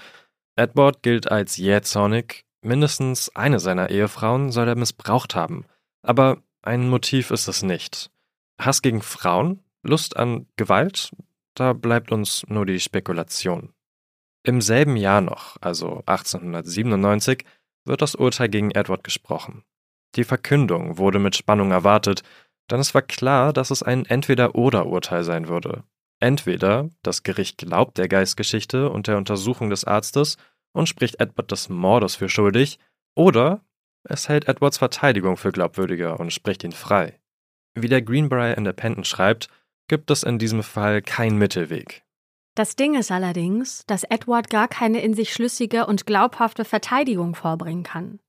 [0.55, 5.65] Edward gilt als jähzornig, mindestens eine seiner Ehefrauen soll er missbraucht haben.
[6.01, 8.09] Aber ein Motiv ist es nicht.
[8.57, 9.63] Hass gegen Frauen?
[9.83, 11.11] Lust an Gewalt?
[11.53, 13.73] Da bleibt uns nur die Spekulation.
[14.43, 17.43] Im selben Jahr noch, also 1897,
[17.83, 19.63] wird das Urteil gegen Edward gesprochen.
[20.15, 22.23] Die Verkündung wurde mit Spannung erwartet,
[22.67, 25.83] dann es war klar, dass es ein Entweder-oder-Urteil sein würde.
[26.19, 30.37] Entweder das Gericht glaubt der Geistgeschichte und der Untersuchung des Arztes
[30.73, 32.79] und spricht Edward des Mordes für schuldig,
[33.15, 33.61] oder
[34.03, 37.19] es hält Edwards Verteidigung für glaubwürdiger und spricht ihn frei.
[37.73, 39.49] Wie der Greenbrier Independent schreibt,
[39.87, 42.03] gibt es in diesem Fall keinen Mittelweg.
[42.55, 47.83] Das Ding ist allerdings, dass Edward gar keine in sich schlüssige und glaubhafte Verteidigung vorbringen
[47.83, 48.19] kann.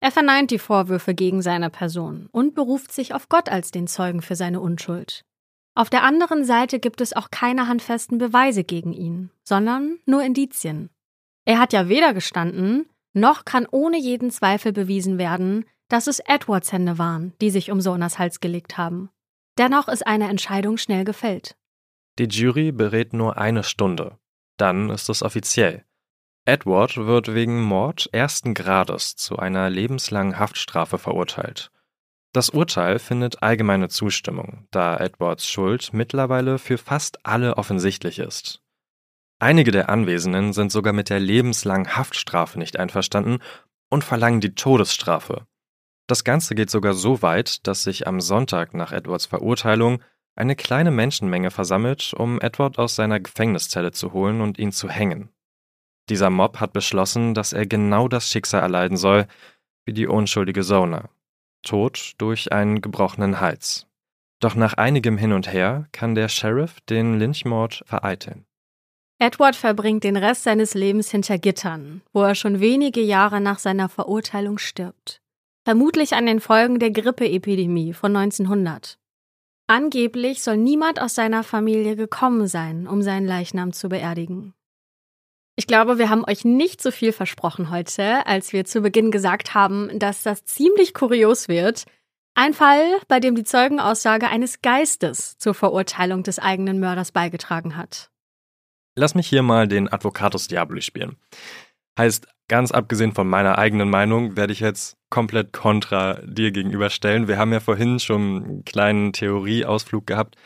[0.00, 4.22] Er verneint die Vorwürfe gegen seine Person und beruft sich auf Gott als den Zeugen
[4.22, 5.24] für seine Unschuld.
[5.74, 10.90] Auf der anderen Seite gibt es auch keine handfesten Beweise gegen ihn, sondern nur Indizien.
[11.44, 16.72] Er hat ja weder gestanden, noch kann ohne jeden Zweifel bewiesen werden, dass es Edwards
[16.72, 19.10] Hände waren, die sich um Sonas Hals gelegt haben.
[19.58, 21.56] Dennoch ist eine Entscheidung schnell gefällt.
[22.18, 24.18] Die Jury berät nur eine Stunde.
[24.56, 25.84] Dann ist es offiziell.
[26.48, 31.72] Edward wird wegen Mord ersten Grades zu einer lebenslangen Haftstrafe verurteilt.
[32.32, 38.62] Das Urteil findet allgemeine Zustimmung, da Edwards Schuld mittlerweile für fast alle offensichtlich ist.
[39.40, 43.40] Einige der Anwesenden sind sogar mit der lebenslangen Haftstrafe nicht einverstanden
[43.90, 45.48] und verlangen die Todesstrafe.
[46.06, 50.00] Das Ganze geht sogar so weit, dass sich am Sonntag nach Edwards Verurteilung
[50.36, 55.30] eine kleine Menschenmenge versammelt, um Edward aus seiner Gefängniszelle zu holen und ihn zu hängen.
[56.08, 59.26] Dieser Mob hat beschlossen, dass er genau das Schicksal erleiden soll
[59.84, 61.08] wie die unschuldige Zona.
[61.62, 63.86] Tod durch einen gebrochenen Hals.
[64.40, 68.44] Doch nach einigem Hin und Her kann der Sheriff den Lynchmord vereiteln.
[69.18, 73.88] Edward verbringt den Rest seines Lebens hinter Gittern, wo er schon wenige Jahre nach seiner
[73.88, 75.22] Verurteilung stirbt.
[75.64, 78.98] Vermutlich an den Folgen der Grippeepidemie von 1900.
[79.68, 84.52] Angeblich soll niemand aus seiner Familie gekommen sein, um seinen Leichnam zu beerdigen.
[85.58, 89.54] Ich glaube, wir haben euch nicht so viel versprochen heute, als wir zu Beginn gesagt
[89.54, 91.84] haben, dass das ziemlich kurios wird.
[92.34, 98.10] Ein Fall, bei dem die Zeugenaussage eines Geistes zur Verurteilung des eigenen Mörders beigetragen hat.
[98.96, 101.16] Lass mich hier mal den Advocatus Diaboli spielen.
[101.98, 107.28] Heißt, ganz abgesehen von meiner eigenen Meinung, werde ich jetzt komplett kontra dir gegenüberstellen.
[107.28, 110.36] Wir haben ja vorhin schon einen kleinen Theorieausflug gehabt,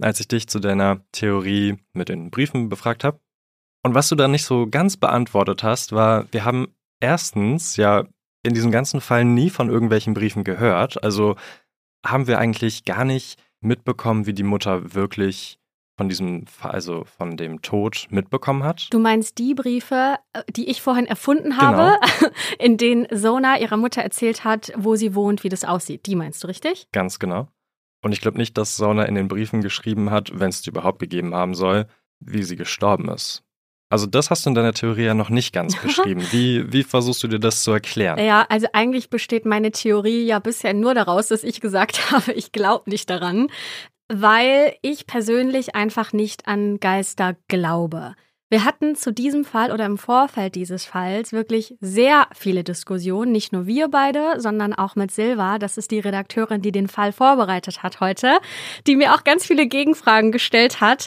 [0.00, 3.18] als ich dich zu deiner Theorie mit den Briefen befragt habe.
[3.82, 8.04] Und was du da nicht so ganz beantwortet hast, war, wir haben erstens ja
[8.42, 11.02] in diesem ganzen Fall nie von irgendwelchen Briefen gehört.
[11.02, 11.36] Also
[12.04, 15.58] haben wir eigentlich gar nicht mitbekommen, wie die Mutter wirklich
[16.00, 18.88] von diesem, also von dem Tod mitbekommen hat.
[18.90, 22.32] Du meinst die Briefe, äh, die ich vorhin erfunden habe, genau.
[22.58, 26.06] in denen Sona ihrer Mutter erzählt hat, wo sie wohnt, wie das aussieht.
[26.06, 26.86] Die meinst du richtig?
[26.92, 27.48] Ganz genau.
[28.02, 31.00] Und ich glaube nicht, dass Sona in den Briefen geschrieben hat, wenn es die überhaupt
[31.00, 31.86] gegeben haben soll,
[32.18, 33.44] wie sie gestorben ist.
[33.90, 36.24] Also das hast du in deiner Theorie ja noch nicht ganz beschrieben.
[36.30, 38.18] Wie, wie versuchst du dir das zu erklären?
[38.24, 42.52] Ja, also eigentlich besteht meine Theorie ja bisher nur daraus, dass ich gesagt habe, ich
[42.52, 43.48] glaube nicht daran,
[44.08, 48.14] weil ich persönlich einfach nicht an Geister glaube.
[48.52, 53.52] Wir hatten zu diesem Fall oder im Vorfeld dieses Falls wirklich sehr viele Diskussionen, nicht
[53.52, 57.84] nur wir beide, sondern auch mit Silva, das ist die Redakteurin, die den Fall vorbereitet
[57.84, 58.38] hat heute,
[58.88, 61.06] die mir auch ganz viele Gegenfragen gestellt hat.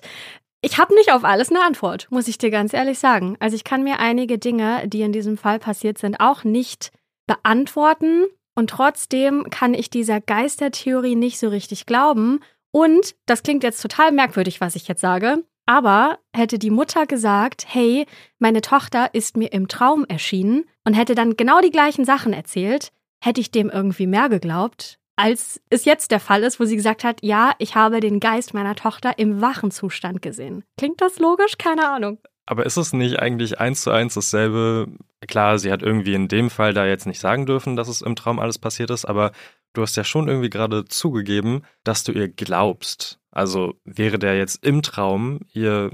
[0.66, 3.36] Ich habe nicht auf alles eine Antwort, muss ich dir ganz ehrlich sagen.
[3.42, 6.94] Also ich kann mir einige Dinge, die in diesem Fall passiert sind, auch nicht
[7.28, 8.28] beantworten.
[8.56, 12.40] Und trotzdem kann ich dieser Geistertheorie nicht so richtig glauben.
[12.72, 15.44] Und das klingt jetzt total merkwürdig, was ich jetzt sage.
[15.66, 18.06] Aber hätte die Mutter gesagt, hey,
[18.40, 22.94] meine Tochter ist mir im Traum erschienen und hätte dann genau die gleichen Sachen erzählt,
[23.22, 27.04] hätte ich dem irgendwie mehr geglaubt, als es jetzt der Fall ist, wo sie gesagt
[27.04, 30.64] hat, ja, ich habe den Geist meiner Tochter im wachen Zustand gesehen.
[30.78, 31.58] Klingt das logisch?
[31.58, 32.20] Keine Ahnung.
[32.46, 34.88] Aber ist es nicht eigentlich eins zu eins dasselbe?
[35.28, 38.16] Klar, sie hat irgendwie in dem Fall da jetzt nicht sagen dürfen, dass es im
[38.16, 39.32] Traum alles passiert ist, aber
[39.74, 43.20] du hast ja schon irgendwie gerade zugegeben, dass du ihr glaubst.
[43.32, 45.92] Also wäre der jetzt im Traum ihr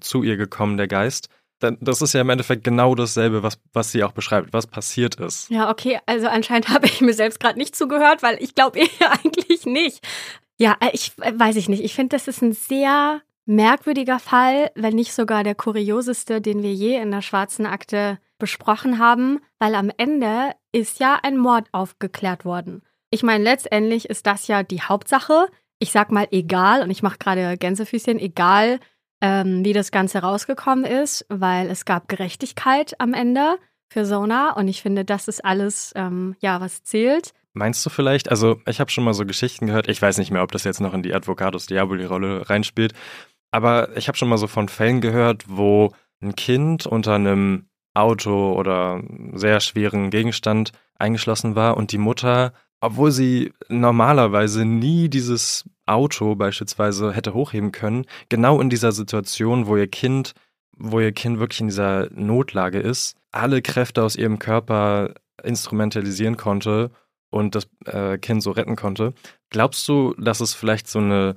[0.00, 1.28] zu ihr gekommen, der Geist,
[1.62, 5.16] dann, das ist ja im Endeffekt genau dasselbe, was, was sie auch beschreibt, was passiert
[5.16, 5.50] ist.
[5.50, 8.88] Ja, okay, also anscheinend habe ich mir selbst gerade nicht zugehört, weil ich glaube ihr
[9.24, 10.06] eigentlich nicht.
[10.58, 11.82] Ja, äh, ich äh, weiß ich nicht.
[11.82, 16.72] Ich finde, das ist ein sehr merkwürdiger Fall, wenn nicht sogar der kurioseste, den wir
[16.72, 22.44] je in der schwarzen Akte besprochen haben, weil am Ende ist ja ein Mord aufgeklärt
[22.44, 22.82] worden.
[23.10, 25.48] Ich meine, letztendlich ist das ja die Hauptsache.
[25.78, 28.78] Ich sag mal egal, und ich mache gerade Gänsefüßchen, egal
[29.22, 33.56] ähm, wie das Ganze rausgekommen ist, weil es gab Gerechtigkeit am Ende
[33.88, 37.32] für Sona und ich finde, das ist alles, ähm, ja, was zählt.
[37.54, 40.42] Meinst du vielleicht, also ich habe schon mal so Geschichten gehört, ich weiß nicht mehr,
[40.42, 42.94] ob das jetzt noch in die Advocatus Diaboli-Rolle reinspielt,
[43.52, 48.54] aber ich habe schon mal so von Fällen gehört, wo ein Kind unter einem Auto
[48.54, 49.02] oder
[49.34, 57.12] sehr schweren Gegenstand eingeschlossen war und die Mutter, obwohl sie normalerweise nie dieses Auto beispielsweise
[57.12, 60.34] hätte hochheben können, genau in dieser Situation, wo ihr Kind,
[60.76, 66.90] wo ihr Kind wirklich in dieser Notlage ist, alle Kräfte aus ihrem Körper instrumentalisieren konnte
[67.30, 69.14] und das äh, Kind so retten konnte.
[69.50, 71.36] Glaubst du, dass es vielleicht so eine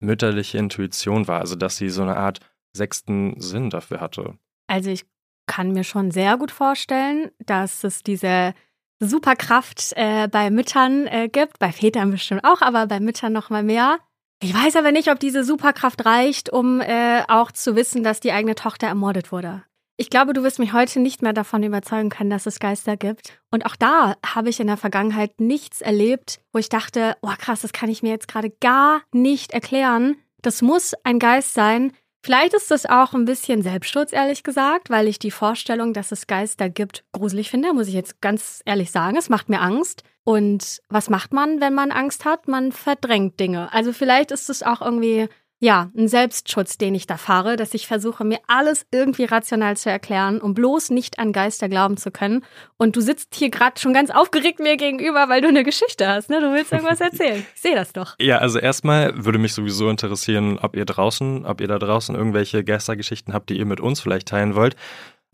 [0.00, 2.40] mütterliche Intuition war, also dass sie so eine Art
[2.72, 4.38] sechsten Sinn dafür hatte?
[4.66, 5.04] Also ich
[5.46, 8.52] kann mir schon sehr gut vorstellen, dass es diese
[9.00, 13.62] Superkraft äh, bei Müttern äh, gibt, bei Vätern bestimmt auch, aber bei Müttern noch mal
[13.62, 13.98] mehr.
[14.42, 18.32] Ich weiß aber nicht, ob diese Superkraft reicht, um äh, auch zu wissen, dass die
[18.32, 19.62] eigene Tochter ermordet wurde.
[19.98, 23.40] Ich glaube, du wirst mich heute nicht mehr davon überzeugen können, dass es Geister gibt.
[23.50, 27.62] Und auch da habe ich in der Vergangenheit nichts erlebt, wo ich dachte, oh krass,
[27.62, 30.16] das kann ich mir jetzt gerade gar nicht erklären.
[30.42, 31.92] Das muss ein Geist sein.
[32.26, 36.26] Vielleicht ist das auch ein bisschen Selbstschutz, ehrlich gesagt, weil ich die Vorstellung, dass es
[36.26, 39.16] Geister gibt, gruselig finde, muss ich jetzt ganz ehrlich sagen.
[39.16, 40.02] Es macht mir Angst.
[40.24, 42.48] Und was macht man, wenn man Angst hat?
[42.48, 43.72] Man verdrängt Dinge.
[43.72, 45.28] Also vielleicht ist es auch irgendwie
[45.58, 49.90] ja, ein Selbstschutz, den ich da fahre, dass ich versuche, mir alles irgendwie rational zu
[49.90, 52.44] erklären, um bloß nicht an Geister glauben zu können.
[52.76, 56.28] Und du sitzt hier gerade schon ganz aufgeregt mir gegenüber, weil du eine Geschichte hast,
[56.28, 56.40] ne?
[56.40, 57.44] Du willst irgendwas erzählen.
[57.54, 58.16] Ich sehe das doch.
[58.20, 62.62] Ja, also erstmal würde mich sowieso interessieren, ob ihr draußen, ob ihr da draußen irgendwelche
[62.62, 64.76] Geistergeschichten habt, die ihr mit uns vielleicht teilen wollt.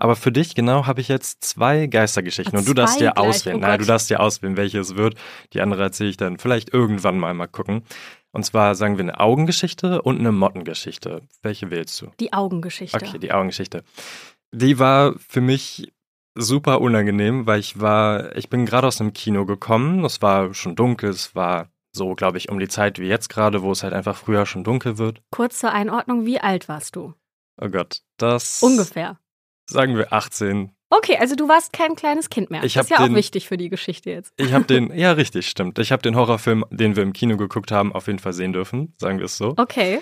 [0.03, 3.59] Aber für dich genau habe ich jetzt zwei Geistergeschichten Ach, und du darfst dir auswählen.
[3.59, 5.15] Oh Nein, du darfst dir auswählen, welche es wird.
[5.53, 7.85] Die andere erzähle ich dann vielleicht irgendwann mal mal gucken.
[8.33, 11.23] Und zwar sagen wir eine Augengeschichte und eine Mottengeschichte.
[11.43, 12.11] Welche wählst du?
[12.19, 12.97] Die Augengeschichte.
[12.97, 13.85] Okay, die Augengeschichte.
[14.53, 15.93] Die war für mich
[16.35, 20.05] super unangenehm, weil ich war, ich bin gerade aus dem Kino gekommen.
[20.05, 23.63] Es war schon dunkel, es war so, glaube ich, um die Zeit wie jetzt gerade,
[23.63, 25.21] wo es halt einfach früher schon dunkel wird.
[25.31, 27.15] Kurz zur Einordnung, wie alt warst du?
[27.61, 28.63] Oh Gott, das.
[28.63, 29.19] Ungefähr.
[29.67, 32.63] Sagen wir 18, Okay, also du warst kein kleines Kind mehr.
[32.65, 34.35] Ich das ist ja den, auch wichtig für die Geschichte jetzt.
[34.37, 35.79] Ich habe den, ja richtig, stimmt.
[35.79, 38.95] Ich habe den Horrorfilm, den wir im Kino geguckt haben, auf jeden Fall sehen dürfen,
[38.99, 39.55] sagen wir es so.
[39.57, 40.01] Okay.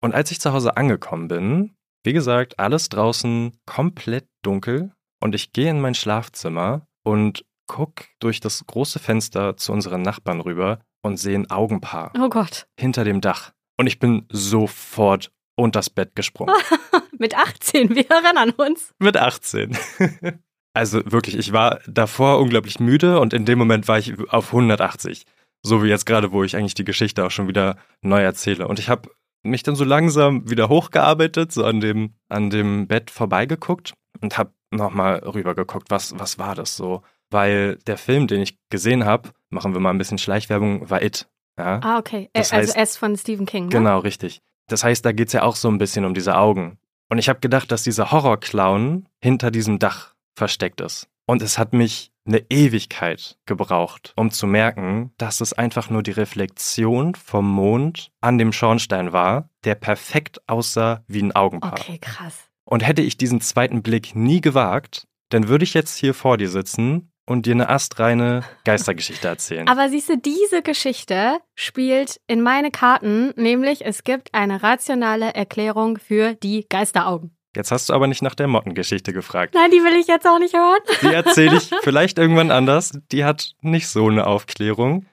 [0.00, 1.74] Und als ich zu Hause angekommen bin,
[2.04, 8.38] wie gesagt, alles draußen komplett dunkel und ich gehe in mein Schlafzimmer und guck durch
[8.38, 12.12] das große Fenster zu unseren Nachbarn rüber und sehe ein Augenpaar.
[12.16, 12.68] Oh Gott.
[12.78, 13.50] Hinter dem Dach.
[13.76, 16.54] Und ich bin sofort unter das Bett gesprungen.
[17.18, 18.94] Mit 18, wir erinnern uns.
[18.98, 19.76] Mit 18.
[20.72, 25.24] also wirklich, ich war davor unglaublich müde und in dem Moment war ich auf 180.
[25.62, 28.68] So wie jetzt gerade, wo ich eigentlich die Geschichte auch schon wieder neu erzähle.
[28.68, 29.10] Und ich habe
[29.42, 34.52] mich dann so langsam wieder hochgearbeitet, so an dem, an dem Bett vorbeigeguckt und habe
[34.70, 37.02] nochmal rübergeguckt, was, was war das so?
[37.30, 41.28] Weil der Film, den ich gesehen habe, machen wir mal ein bisschen Schleichwerbung, war It.
[41.58, 41.80] Ja?
[41.82, 42.30] Ah, okay.
[42.32, 43.70] Das also heißt, S von Stephen King, ne?
[43.70, 44.40] Genau, richtig.
[44.68, 46.78] Das heißt, da geht es ja auch so ein bisschen um diese Augen.
[47.10, 51.08] Und ich habe gedacht, dass dieser Horrorclown hinter diesem Dach versteckt ist.
[51.26, 56.10] Und es hat mich eine Ewigkeit gebraucht, um zu merken, dass es einfach nur die
[56.10, 61.72] Reflexion vom Mond an dem Schornstein war, der perfekt aussah wie ein Augenpaar.
[61.72, 62.48] Okay, krass.
[62.64, 66.50] Und hätte ich diesen zweiten Blick nie gewagt, dann würde ich jetzt hier vor dir
[66.50, 69.68] sitzen und dir eine astreine Geistergeschichte erzählen.
[69.68, 75.98] Aber siehst du, diese Geschichte spielt in meine Karten, nämlich es gibt eine rationale Erklärung
[75.98, 77.36] für die Geisteraugen.
[77.54, 79.54] Jetzt hast du aber nicht nach der Mottengeschichte gefragt.
[79.54, 80.80] Nein, die will ich jetzt auch nicht hören.
[81.02, 82.98] Die erzähle ich vielleicht irgendwann anders.
[83.10, 85.06] Die hat nicht so eine Aufklärung.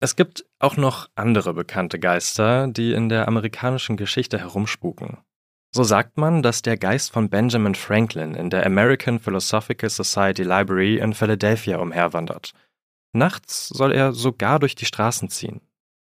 [0.00, 5.18] Es gibt auch noch andere bekannte Geister, die in der amerikanischen Geschichte herumspuken.
[5.74, 10.98] So sagt man, dass der Geist von Benjamin Franklin in der American Philosophical Society Library
[10.98, 12.52] in Philadelphia umherwandert.
[13.14, 15.62] Nachts soll er sogar durch die Straßen ziehen.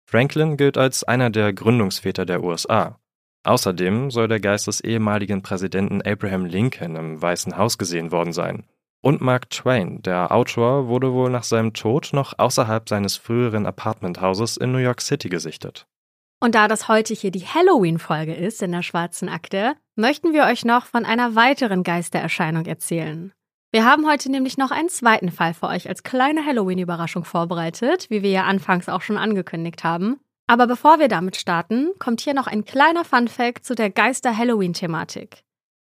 [0.07, 2.99] Franklin gilt als einer der Gründungsväter der USA.
[3.43, 8.65] Außerdem soll der Geist des ehemaligen Präsidenten Abraham Lincoln im Weißen Haus gesehen worden sein.
[9.01, 14.57] Und Mark Twain, der Autor, wurde wohl nach seinem Tod noch außerhalb seines früheren Apartmenthauses
[14.57, 15.87] in New York City gesichtet.
[16.39, 20.65] Und da das heute hier die Halloween-Folge ist in der Schwarzen Akte, möchten wir euch
[20.65, 23.31] noch von einer weiteren Geistererscheinung erzählen.
[23.71, 28.21] Wir haben heute nämlich noch einen zweiten Fall für euch als kleine Halloween-Überraschung vorbereitet, wie
[28.23, 30.19] wir ja anfangs auch schon angekündigt haben.
[30.47, 35.43] Aber bevor wir damit starten, kommt hier noch ein kleiner Fun-Fact zu der Geister-Halloween-Thematik.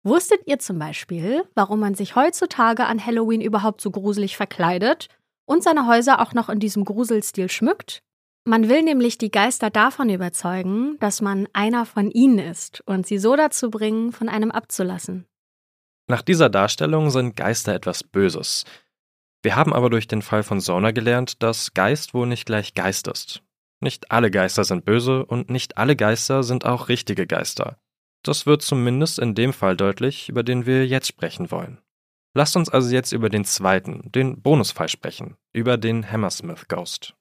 [0.05, 5.09] Wusstet ihr zum Beispiel, warum man sich heutzutage an Halloween überhaupt so gruselig verkleidet
[5.47, 8.03] und seine Häuser auch noch in diesem Gruselstil schmückt?
[8.45, 13.19] Man will nämlich die Geister davon überzeugen, dass man einer von ihnen ist und sie
[13.19, 15.27] so dazu bringen, von einem abzulassen.
[16.09, 18.65] Nach dieser Darstellung sind Geister etwas Böses.
[19.43, 23.07] Wir haben aber durch den Fall von Sona gelernt, dass Geist wohl nicht gleich Geist
[23.07, 23.43] ist.
[23.81, 27.79] Nicht alle Geister sind böse und nicht alle Geister sind auch richtige Geister.
[28.25, 31.79] Das wird zumindest in dem Fall deutlich, über den wir jetzt sprechen wollen.
[32.35, 37.15] Lasst uns also jetzt über den zweiten, den Bonusfall sprechen, über den Hammersmith Ghost.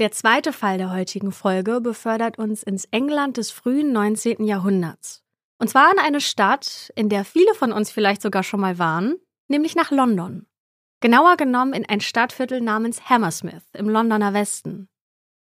[0.00, 4.44] Der zweite Fall der heutigen Folge befördert uns ins England des frühen 19.
[4.44, 5.22] Jahrhunderts.
[5.60, 9.14] Und zwar in eine Stadt, in der viele von uns vielleicht sogar schon mal waren,
[9.46, 10.46] nämlich nach London.
[10.98, 14.88] Genauer genommen in ein Stadtviertel namens Hammersmith im Londoner Westen.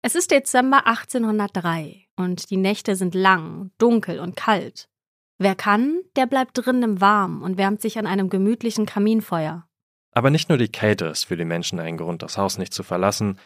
[0.02, 4.89] Es ist Dezember 1803 und die Nächte sind lang, dunkel und kalt.
[5.38, 9.68] Wer kann, der bleibt drinnen im Warm und wärmt sich an einem gemütlichen Kaminfeuer.
[10.12, 12.82] Aber nicht nur die Kälte ist für die Menschen ein Grund, das Haus nicht zu
[12.82, 13.38] verlassen,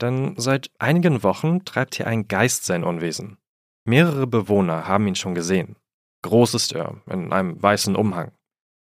[0.00, 3.38] denn seit einigen Wochen treibt hier ein Geist sein Unwesen.
[3.84, 5.76] Mehrere Bewohner haben ihn schon gesehen.
[6.22, 8.32] Groß ist er, in einem weißen Umhang.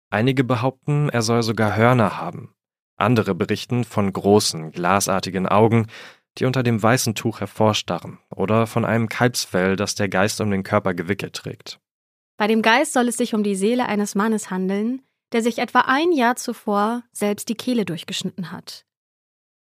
[0.09, 2.55] Einige behaupten, er soll sogar Hörner haben.
[2.97, 5.87] Andere berichten von großen, glasartigen Augen,
[6.37, 10.63] die unter dem weißen Tuch hervorstarren, oder von einem Kalbsfell, das der Geist um den
[10.63, 11.79] Körper gewickelt trägt.
[12.37, 15.01] Bei dem Geist soll es sich um die Seele eines Mannes handeln,
[15.33, 18.86] der sich etwa ein Jahr zuvor selbst die Kehle durchgeschnitten hat.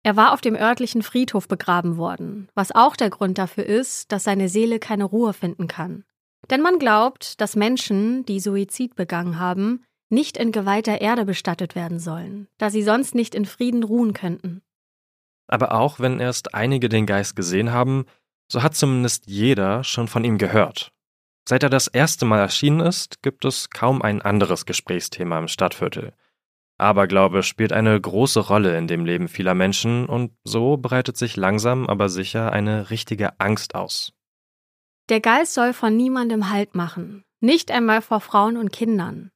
[0.06, 4.22] Er war auf dem örtlichen Friedhof begraben worden, was auch der Grund dafür ist, dass
[4.22, 6.04] seine Seele keine Ruhe finden kann.
[6.48, 11.98] Denn man glaubt, dass Menschen, die Suizid begangen haben, nicht in geweihter Erde bestattet werden
[11.98, 14.62] sollen, da sie sonst nicht in Frieden ruhen könnten.
[15.48, 18.06] Aber auch wenn erst einige den Geist gesehen haben,
[18.46, 20.92] so hat zumindest jeder schon von ihm gehört.
[21.48, 26.12] Seit er das erste Mal erschienen ist, gibt es kaum ein anderes Gesprächsthema im Stadtviertel.
[26.78, 31.86] Aberglaube spielt eine große Rolle in dem Leben vieler Menschen und so breitet sich langsam
[31.86, 34.12] aber sicher eine richtige Angst aus.
[35.08, 39.30] Der Geist soll von niemandem Halt machen, nicht einmal vor Frauen und Kindern.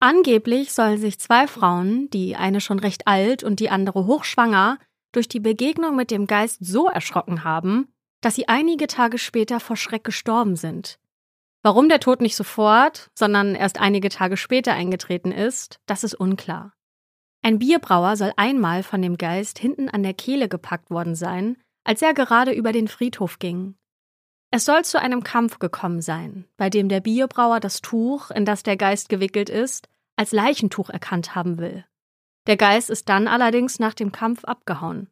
[0.00, 4.78] Angeblich sollen sich zwei Frauen, die eine schon recht alt und die andere hochschwanger,
[5.12, 7.88] durch die Begegnung mit dem Geist so erschrocken haben,
[8.20, 10.98] dass sie einige Tage später vor Schreck gestorben sind.
[11.62, 16.72] Warum der Tod nicht sofort, sondern erst einige Tage später eingetreten ist, das ist unklar.
[17.42, 22.02] Ein Bierbrauer soll einmal von dem Geist hinten an der Kehle gepackt worden sein, als
[22.02, 23.76] er gerade über den Friedhof ging.
[24.50, 28.62] Es soll zu einem Kampf gekommen sein, bei dem der Bierbrauer das Tuch, in das
[28.62, 31.84] der Geist gewickelt ist, als Leichentuch erkannt haben will.
[32.46, 35.08] Der Geist ist dann allerdings nach dem Kampf abgehauen.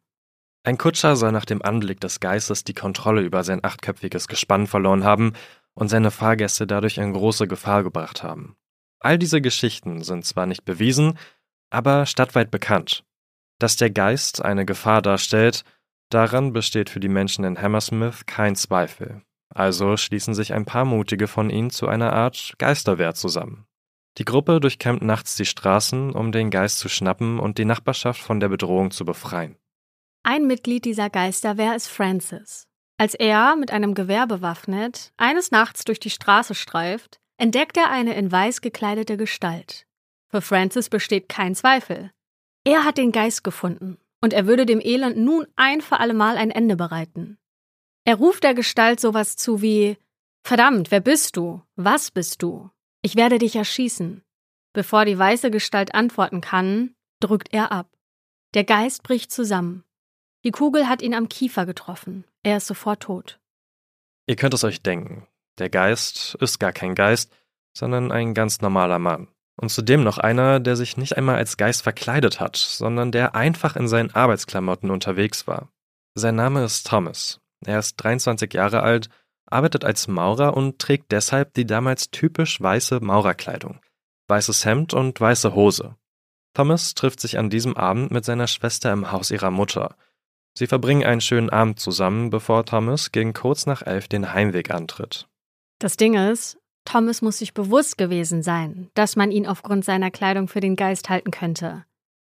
[0.63, 5.03] Ein Kutscher soll nach dem Anblick des Geistes die Kontrolle über sein achtköpfiges Gespann verloren
[5.03, 5.33] haben
[5.73, 8.57] und seine Fahrgäste dadurch in große Gefahr gebracht haben.
[8.99, 11.17] All diese Geschichten sind zwar nicht bewiesen,
[11.69, 13.03] aber stadtweit bekannt.
[13.59, 15.63] Dass der Geist eine Gefahr darstellt,
[16.09, 19.21] daran besteht für die Menschen in Hammersmith kein Zweifel.
[19.49, 23.65] Also schließen sich ein paar Mutige von ihnen zu einer Art Geisterwehr zusammen.
[24.17, 28.39] Die Gruppe durchkämmt nachts die Straßen, um den Geist zu schnappen und die Nachbarschaft von
[28.39, 29.57] der Bedrohung zu befreien.
[30.23, 32.67] Ein Mitglied dieser Geisterwehr ist Francis.
[32.99, 38.15] Als er, mit einem Gewehr bewaffnet, eines Nachts durch die Straße streift, entdeckt er eine
[38.15, 39.86] in weiß gekleidete Gestalt.
[40.29, 42.11] Für Francis besteht kein Zweifel.
[42.63, 46.51] Er hat den Geist gefunden und er würde dem Elend nun ein für allemal ein
[46.51, 47.37] Ende bereiten.
[48.03, 49.97] Er ruft der Gestalt sowas zu wie
[50.43, 51.61] Verdammt, wer bist du?
[51.75, 52.69] Was bist du?
[53.01, 54.23] Ich werde dich erschießen.
[54.73, 57.89] Bevor die weiße Gestalt antworten kann, drückt er ab.
[58.53, 59.83] Der Geist bricht zusammen.
[60.43, 62.23] Die Kugel hat ihn am Kiefer getroffen.
[62.43, 63.39] Er ist sofort tot.
[64.25, 65.27] Ihr könnt es euch denken.
[65.57, 67.31] Der Geist ist gar kein Geist,
[67.73, 69.27] sondern ein ganz normaler Mann.
[69.59, 73.75] Und zudem noch einer, der sich nicht einmal als Geist verkleidet hat, sondern der einfach
[73.75, 75.69] in seinen Arbeitsklamotten unterwegs war.
[76.13, 77.39] Sein Name ist Thomas.
[77.65, 79.09] Er ist 23 Jahre alt,
[79.47, 83.79] arbeitet als Maurer und trägt deshalb die damals typisch weiße Maurerkleidung.
[84.27, 85.95] Weißes Hemd und weiße Hose.
[86.53, 89.95] Thomas trifft sich an diesem Abend mit seiner Schwester im Haus ihrer Mutter.
[90.57, 95.27] Sie verbringen einen schönen Abend zusammen, bevor Thomas gegen kurz nach elf den Heimweg antritt.
[95.79, 96.57] Das Ding ist,
[96.87, 101.09] Thomas muss sich bewusst gewesen sein, dass man ihn aufgrund seiner Kleidung für den Geist
[101.09, 101.83] halten könnte.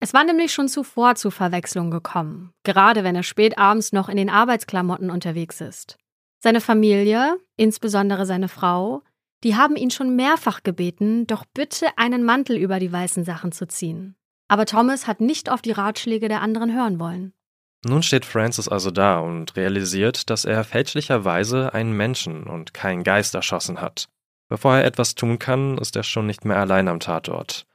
[0.01, 4.17] Es war nämlich schon zuvor zu Verwechslung gekommen, gerade wenn er spät abends noch in
[4.17, 5.99] den Arbeitsklamotten unterwegs ist.
[6.39, 9.03] Seine Familie, insbesondere seine Frau,
[9.45, 13.69] die haben ihn schon mehrfach gebeten, doch bitte einen Mantel über die weißen Sachen zu
[13.69, 14.17] ziehen.
[14.49, 17.35] Aber Thomas hat nicht auf die Ratschläge der anderen hören wollen.
[17.85, 23.35] Nun steht Francis also da und realisiert, dass er fälschlicherweise einen Menschen und keinen Geist
[23.35, 24.09] erschossen hat.
[24.49, 27.67] Bevor er etwas tun kann, ist er schon nicht mehr allein am Tatort.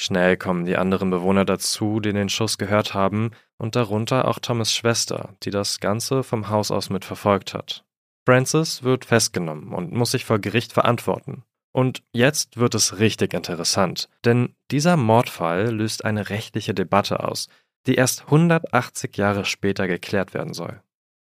[0.00, 4.72] Schnell kommen die anderen Bewohner dazu, die den Schuss gehört haben, und darunter auch Thomas
[4.72, 7.84] Schwester, die das Ganze vom Haus aus mitverfolgt hat.
[8.24, 11.42] Francis wird festgenommen und muss sich vor Gericht verantworten.
[11.72, 17.48] Und jetzt wird es richtig interessant, denn dieser Mordfall löst eine rechtliche Debatte aus,
[17.86, 20.80] die erst 180 Jahre später geklärt werden soll.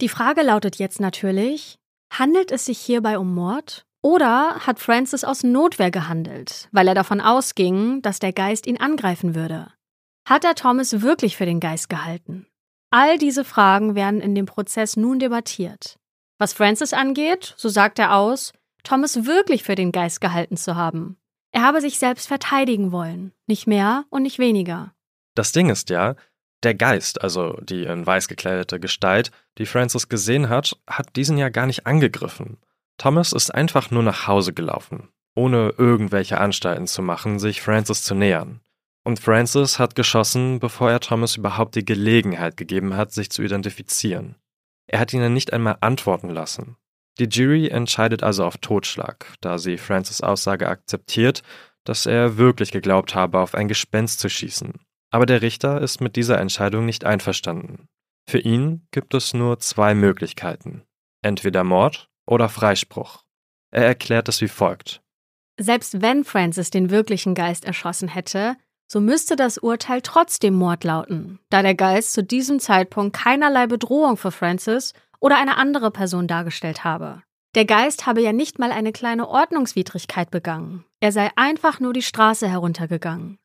[0.02, 1.80] Die Frage lautet jetzt natürlich,
[2.12, 7.22] handelt es sich hierbei um Mord oder hat Francis aus Notwehr gehandelt, weil er davon
[7.22, 9.72] ausging, dass der Geist ihn angreifen würde?
[10.28, 12.46] Hat er Thomas wirklich für den Geist gehalten?
[12.92, 15.98] All diese Fragen werden in dem Prozess nun debattiert.
[16.38, 21.18] Was Francis angeht, so sagt er aus, Thomas wirklich für den Geist gehalten zu haben.
[21.52, 24.94] Er habe sich selbst verteidigen wollen, nicht mehr und nicht weniger.
[25.36, 26.16] Das Ding ist ja,
[26.64, 31.50] der Geist, also die in weiß gekleidete Gestalt, die Francis gesehen hat, hat diesen ja
[31.50, 32.58] gar nicht angegriffen.
[32.98, 38.16] Thomas ist einfach nur nach Hause gelaufen, ohne irgendwelche Anstalten zu machen, sich Francis zu
[38.16, 38.62] nähern.
[39.04, 44.36] Und Francis hat geschossen, bevor er Thomas überhaupt die Gelegenheit gegeben hat, sich zu identifizieren.
[44.88, 46.78] Er hat ihn nicht einmal antworten lassen.
[47.20, 51.44] Die Jury entscheidet also auf Totschlag, da sie Francis Aussage akzeptiert,
[51.84, 54.74] dass er wirklich geglaubt habe, auf ein Gespenst zu schießen.
[55.12, 57.88] Aber der Richter ist mit dieser Entscheidung nicht einverstanden.
[58.28, 60.84] Für ihn gibt es nur zwei Möglichkeiten.
[61.22, 63.24] Entweder Mord oder Freispruch.
[63.72, 65.02] Er erklärt es wie folgt.
[65.60, 68.56] Selbst wenn Francis den wirklichen Geist erschossen hätte,
[68.88, 74.18] so müsste das Urteil trotzdem Mord lauten, da der Geist zu diesem Zeitpunkt keinerlei Bedrohung
[74.18, 77.24] für Francis oder eine andere Person dargestellt habe.
[77.56, 80.86] Der Geist habe ja nicht mal eine kleine Ordnungswidrigkeit begangen.
[81.00, 83.38] Er sei einfach nur die Straße heruntergegangen.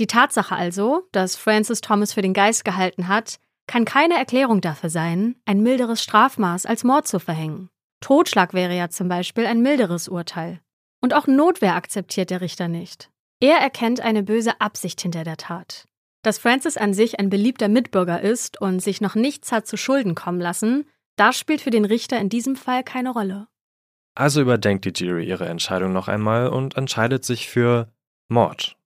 [0.00, 4.90] Die Tatsache also, dass Francis Thomas für den Geist gehalten hat, kann keine Erklärung dafür
[4.90, 7.70] sein, ein milderes Strafmaß als Mord zu verhängen.
[8.04, 10.60] Totschlag wäre ja zum Beispiel ein milderes Urteil.
[11.00, 13.10] Und auch Notwehr akzeptiert der Richter nicht.
[13.40, 15.88] Er erkennt eine böse Absicht hinter der Tat.
[16.20, 20.14] Dass Francis an sich ein beliebter Mitbürger ist und sich noch nichts hat zu Schulden
[20.14, 20.86] kommen lassen,
[21.16, 23.48] das spielt für den Richter in diesem Fall keine Rolle.
[24.14, 27.90] Also überdenkt die Jury ihre Entscheidung noch einmal und entscheidet sich für
[28.28, 28.76] Mord.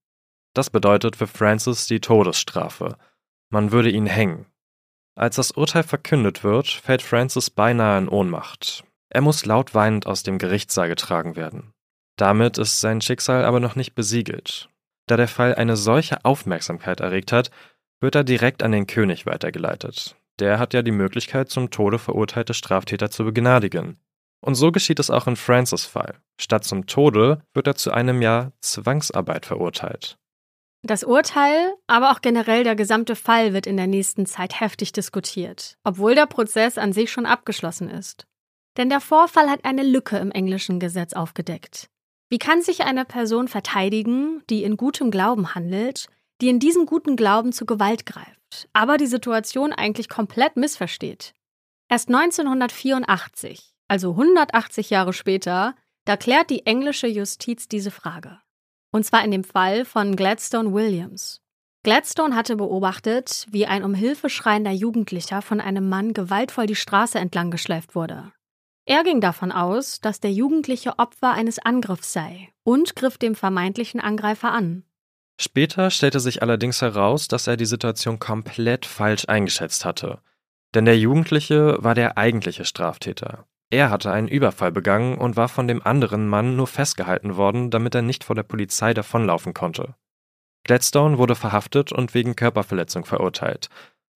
[0.54, 2.96] Das bedeutet für Francis die Todesstrafe.
[3.50, 4.46] Man würde ihn hängen.
[5.16, 8.84] Als das Urteil verkündet wird, fällt Francis beinahe in Ohnmacht.
[9.10, 11.72] Er muss laut weinend aus dem Gerichtssaal getragen werden.
[12.16, 14.68] Damit ist sein Schicksal aber noch nicht besiegelt.
[15.06, 17.50] Da der Fall eine solche Aufmerksamkeit erregt hat,
[18.00, 20.16] wird er direkt an den König weitergeleitet.
[20.38, 23.98] Der hat ja die Möglichkeit, zum Tode verurteilte Straftäter zu begnadigen.
[24.40, 26.20] Und so geschieht es auch in Francis Fall.
[26.40, 30.16] Statt zum Tode wird er zu einem Jahr Zwangsarbeit verurteilt.
[30.82, 35.76] Das Urteil, aber auch generell der gesamte Fall wird in der nächsten Zeit heftig diskutiert,
[35.82, 38.27] obwohl der Prozess an sich schon abgeschlossen ist.
[38.78, 41.90] Denn der Vorfall hat eine Lücke im englischen Gesetz aufgedeckt.
[42.30, 46.06] Wie kann sich eine Person verteidigen, die in gutem Glauben handelt,
[46.40, 51.34] die in diesem guten Glauben zu Gewalt greift, aber die Situation eigentlich komplett missversteht?
[51.88, 55.74] Erst 1984, also 180 Jahre später,
[56.04, 58.38] da klärt die englische Justiz diese Frage.
[58.92, 61.40] Und zwar in dem Fall von Gladstone Williams.
[61.82, 67.18] Gladstone hatte beobachtet, wie ein um Hilfe schreiender Jugendlicher von einem Mann gewaltvoll die Straße
[67.18, 68.32] entlang geschleift wurde.
[68.90, 74.00] Er ging davon aus, dass der Jugendliche Opfer eines Angriffs sei und griff dem vermeintlichen
[74.00, 74.82] Angreifer an.
[75.38, 80.22] Später stellte sich allerdings heraus, dass er die Situation komplett falsch eingeschätzt hatte.
[80.74, 83.44] Denn der Jugendliche war der eigentliche Straftäter.
[83.68, 87.94] Er hatte einen Überfall begangen und war von dem anderen Mann nur festgehalten worden, damit
[87.94, 89.96] er nicht vor der Polizei davonlaufen konnte.
[90.64, 93.68] Gladstone wurde verhaftet und wegen Körperverletzung verurteilt,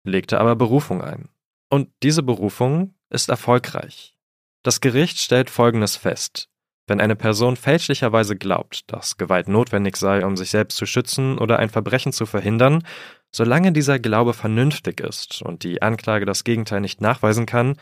[0.06, 1.28] legte aber Berufung ein.
[1.70, 4.16] Und diese Berufung ist erfolgreich.
[4.64, 6.48] Das Gericht stellt Folgendes fest.
[6.88, 11.58] Wenn eine Person fälschlicherweise glaubt, dass Gewalt notwendig sei, um sich selbst zu schützen oder
[11.60, 12.86] ein Verbrechen zu verhindern,
[13.32, 17.78] solange dieser Glaube vernünftig ist und die Anklage das Gegenteil nicht nachweisen kann,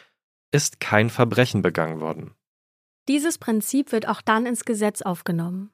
[0.52, 2.36] ist kein Verbrechen begangen worden.
[3.08, 5.72] Dieses Prinzip wird auch dann ins Gesetz aufgenommen.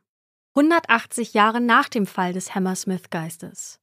[0.56, 3.80] 180 Jahre nach dem Fall des Hammersmith-Geistes.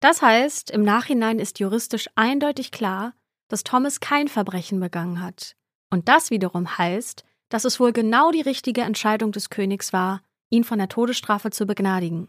[0.00, 3.14] Das heißt, im Nachhinein ist juristisch eindeutig klar,
[3.48, 5.54] dass Thomas kein Verbrechen begangen hat.
[5.90, 10.64] Und das wiederum heißt, dass es wohl genau die richtige Entscheidung des Königs war, ihn
[10.64, 12.28] von der Todesstrafe zu begnadigen.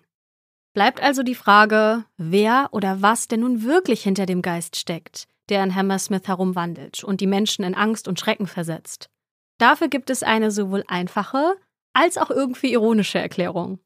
[0.74, 5.64] Bleibt also die Frage, wer oder was denn nun wirklich hinter dem Geist steckt, der
[5.64, 9.10] in Hammersmith herumwandelt und die Menschen in Angst und Schrecken versetzt.
[9.58, 11.56] Dafür gibt es eine sowohl einfache
[11.94, 13.80] als auch irgendwie ironische Erklärung.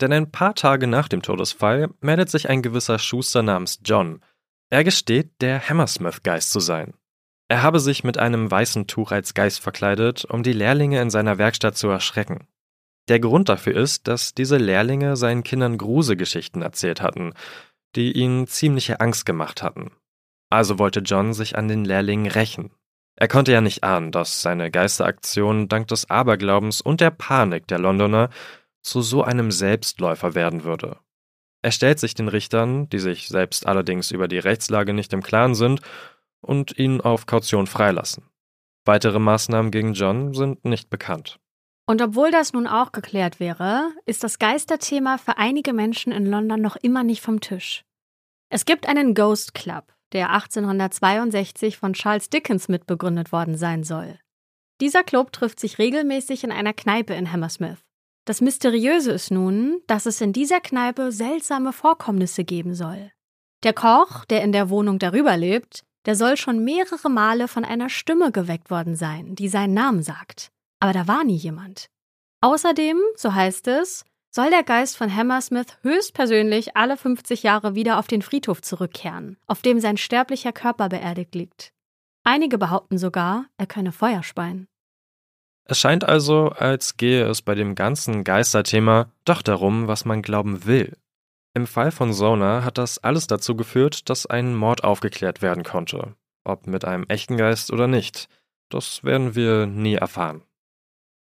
[0.00, 4.20] Denn ein paar Tage nach dem Todesfall meldet sich ein gewisser Schuster namens John.
[4.70, 6.94] Er gesteht, der Hammersmith-Geist zu sein.
[7.48, 11.38] Er habe sich mit einem weißen Tuch als Geist verkleidet, um die Lehrlinge in seiner
[11.38, 12.46] Werkstatt zu erschrecken.
[13.08, 17.34] Der Grund dafür ist, dass diese Lehrlinge seinen Kindern Gruselgeschichten erzählt hatten,
[17.96, 19.90] die ihnen ziemliche Angst gemacht hatten.
[20.50, 22.70] Also wollte John sich an den Lehrlingen rächen.
[23.16, 27.78] Er konnte ja nicht ahnen, dass seine Geisteraktion dank des Aberglaubens und der Panik der
[27.78, 28.30] Londoner
[28.82, 30.98] zu so einem Selbstläufer werden würde.
[31.62, 35.54] Er stellt sich den Richtern, die sich selbst allerdings über die Rechtslage nicht im Klaren
[35.54, 35.80] sind,
[36.44, 38.28] und ihn auf Kaution freilassen.
[38.84, 41.38] Weitere Maßnahmen gegen John sind nicht bekannt.
[41.86, 46.60] Und obwohl das nun auch geklärt wäre, ist das Geisterthema für einige Menschen in London
[46.60, 47.84] noch immer nicht vom Tisch.
[48.50, 54.18] Es gibt einen Ghost Club, der 1862 von Charles Dickens mitbegründet worden sein soll.
[54.80, 57.78] Dieser Club trifft sich regelmäßig in einer Kneipe in Hammersmith.
[58.24, 63.12] Das Mysteriöse ist nun, dass es in dieser Kneipe seltsame Vorkommnisse geben soll.
[63.62, 67.88] Der Koch, der in der Wohnung darüber lebt, der soll schon mehrere Male von einer
[67.88, 70.50] Stimme geweckt worden sein, die seinen Namen sagt.
[70.80, 71.86] Aber da war nie jemand.
[72.40, 78.06] Außerdem, so heißt es, soll der Geist von Hammersmith höchstpersönlich alle 50 Jahre wieder auf
[78.06, 81.72] den Friedhof zurückkehren, auf dem sein sterblicher Körper beerdigt liegt.
[82.24, 84.66] Einige behaupten sogar, er könne Feuer speien.
[85.66, 90.66] Es scheint also, als gehe es bei dem ganzen Geisterthema doch darum, was man glauben
[90.66, 90.96] will.
[91.54, 96.16] Im Fall von Sona hat das alles dazu geführt, dass ein Mord aufgeklärt werden konnte.
[96.42, 98.28] Ob mit einem echten Geist oder nicht,
[98.70, 100.42] das werden wir nie erfahren.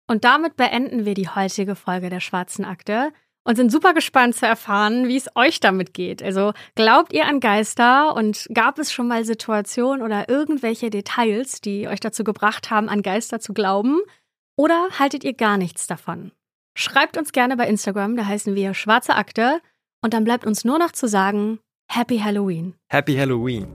[0.07, 3.11] Und damit beenden wir die heutige Folge der Schwarzen Akte
[3.43, 6.23] und sind super gespannt zu erfahren, wie es euch damit geht.
[6.23, 11.87] Also glaubt ihr an Geister und gab es schon mal Situationen oder irgendwelche Details, die
[11.87, 14.01] euch dazu gebracht haben, an Geister zu glauben?
[14.57, 16.31] Oder haltet ihr gar nichts davon?
[16.75, 19.61] Schreibt uns gerne bei Instagram, da heißen wir Schwarze Akte.
[20.05, 21.57] Und dann bleibt uns nur noch zu sagen,
[21.91, 22.75] Happy Halloween.
[22.91, 23.65] Happy Halloween.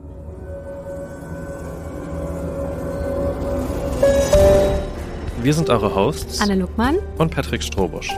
[5.42, 8.12] Wir sind eure Hosts Anne Luckmann und Patrick Strobusch.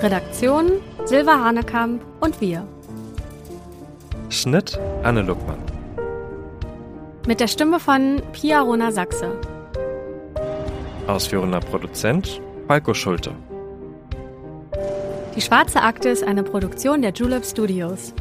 [0.00, 0.70] Redaktion
[1.06, 2.64] Silva Hanekamp und wir.
[4.28, 5.58] Schnitt Anne Luckmann.
[7.26, 9.32] Mit der Stimme von Pia Rona Sachse.
[11.08, 13.34] Ausführender Produzent Falco Schulte.
[15.40, 18.12] Die Schwarze Akte ist eine Produktion der Julep Studios.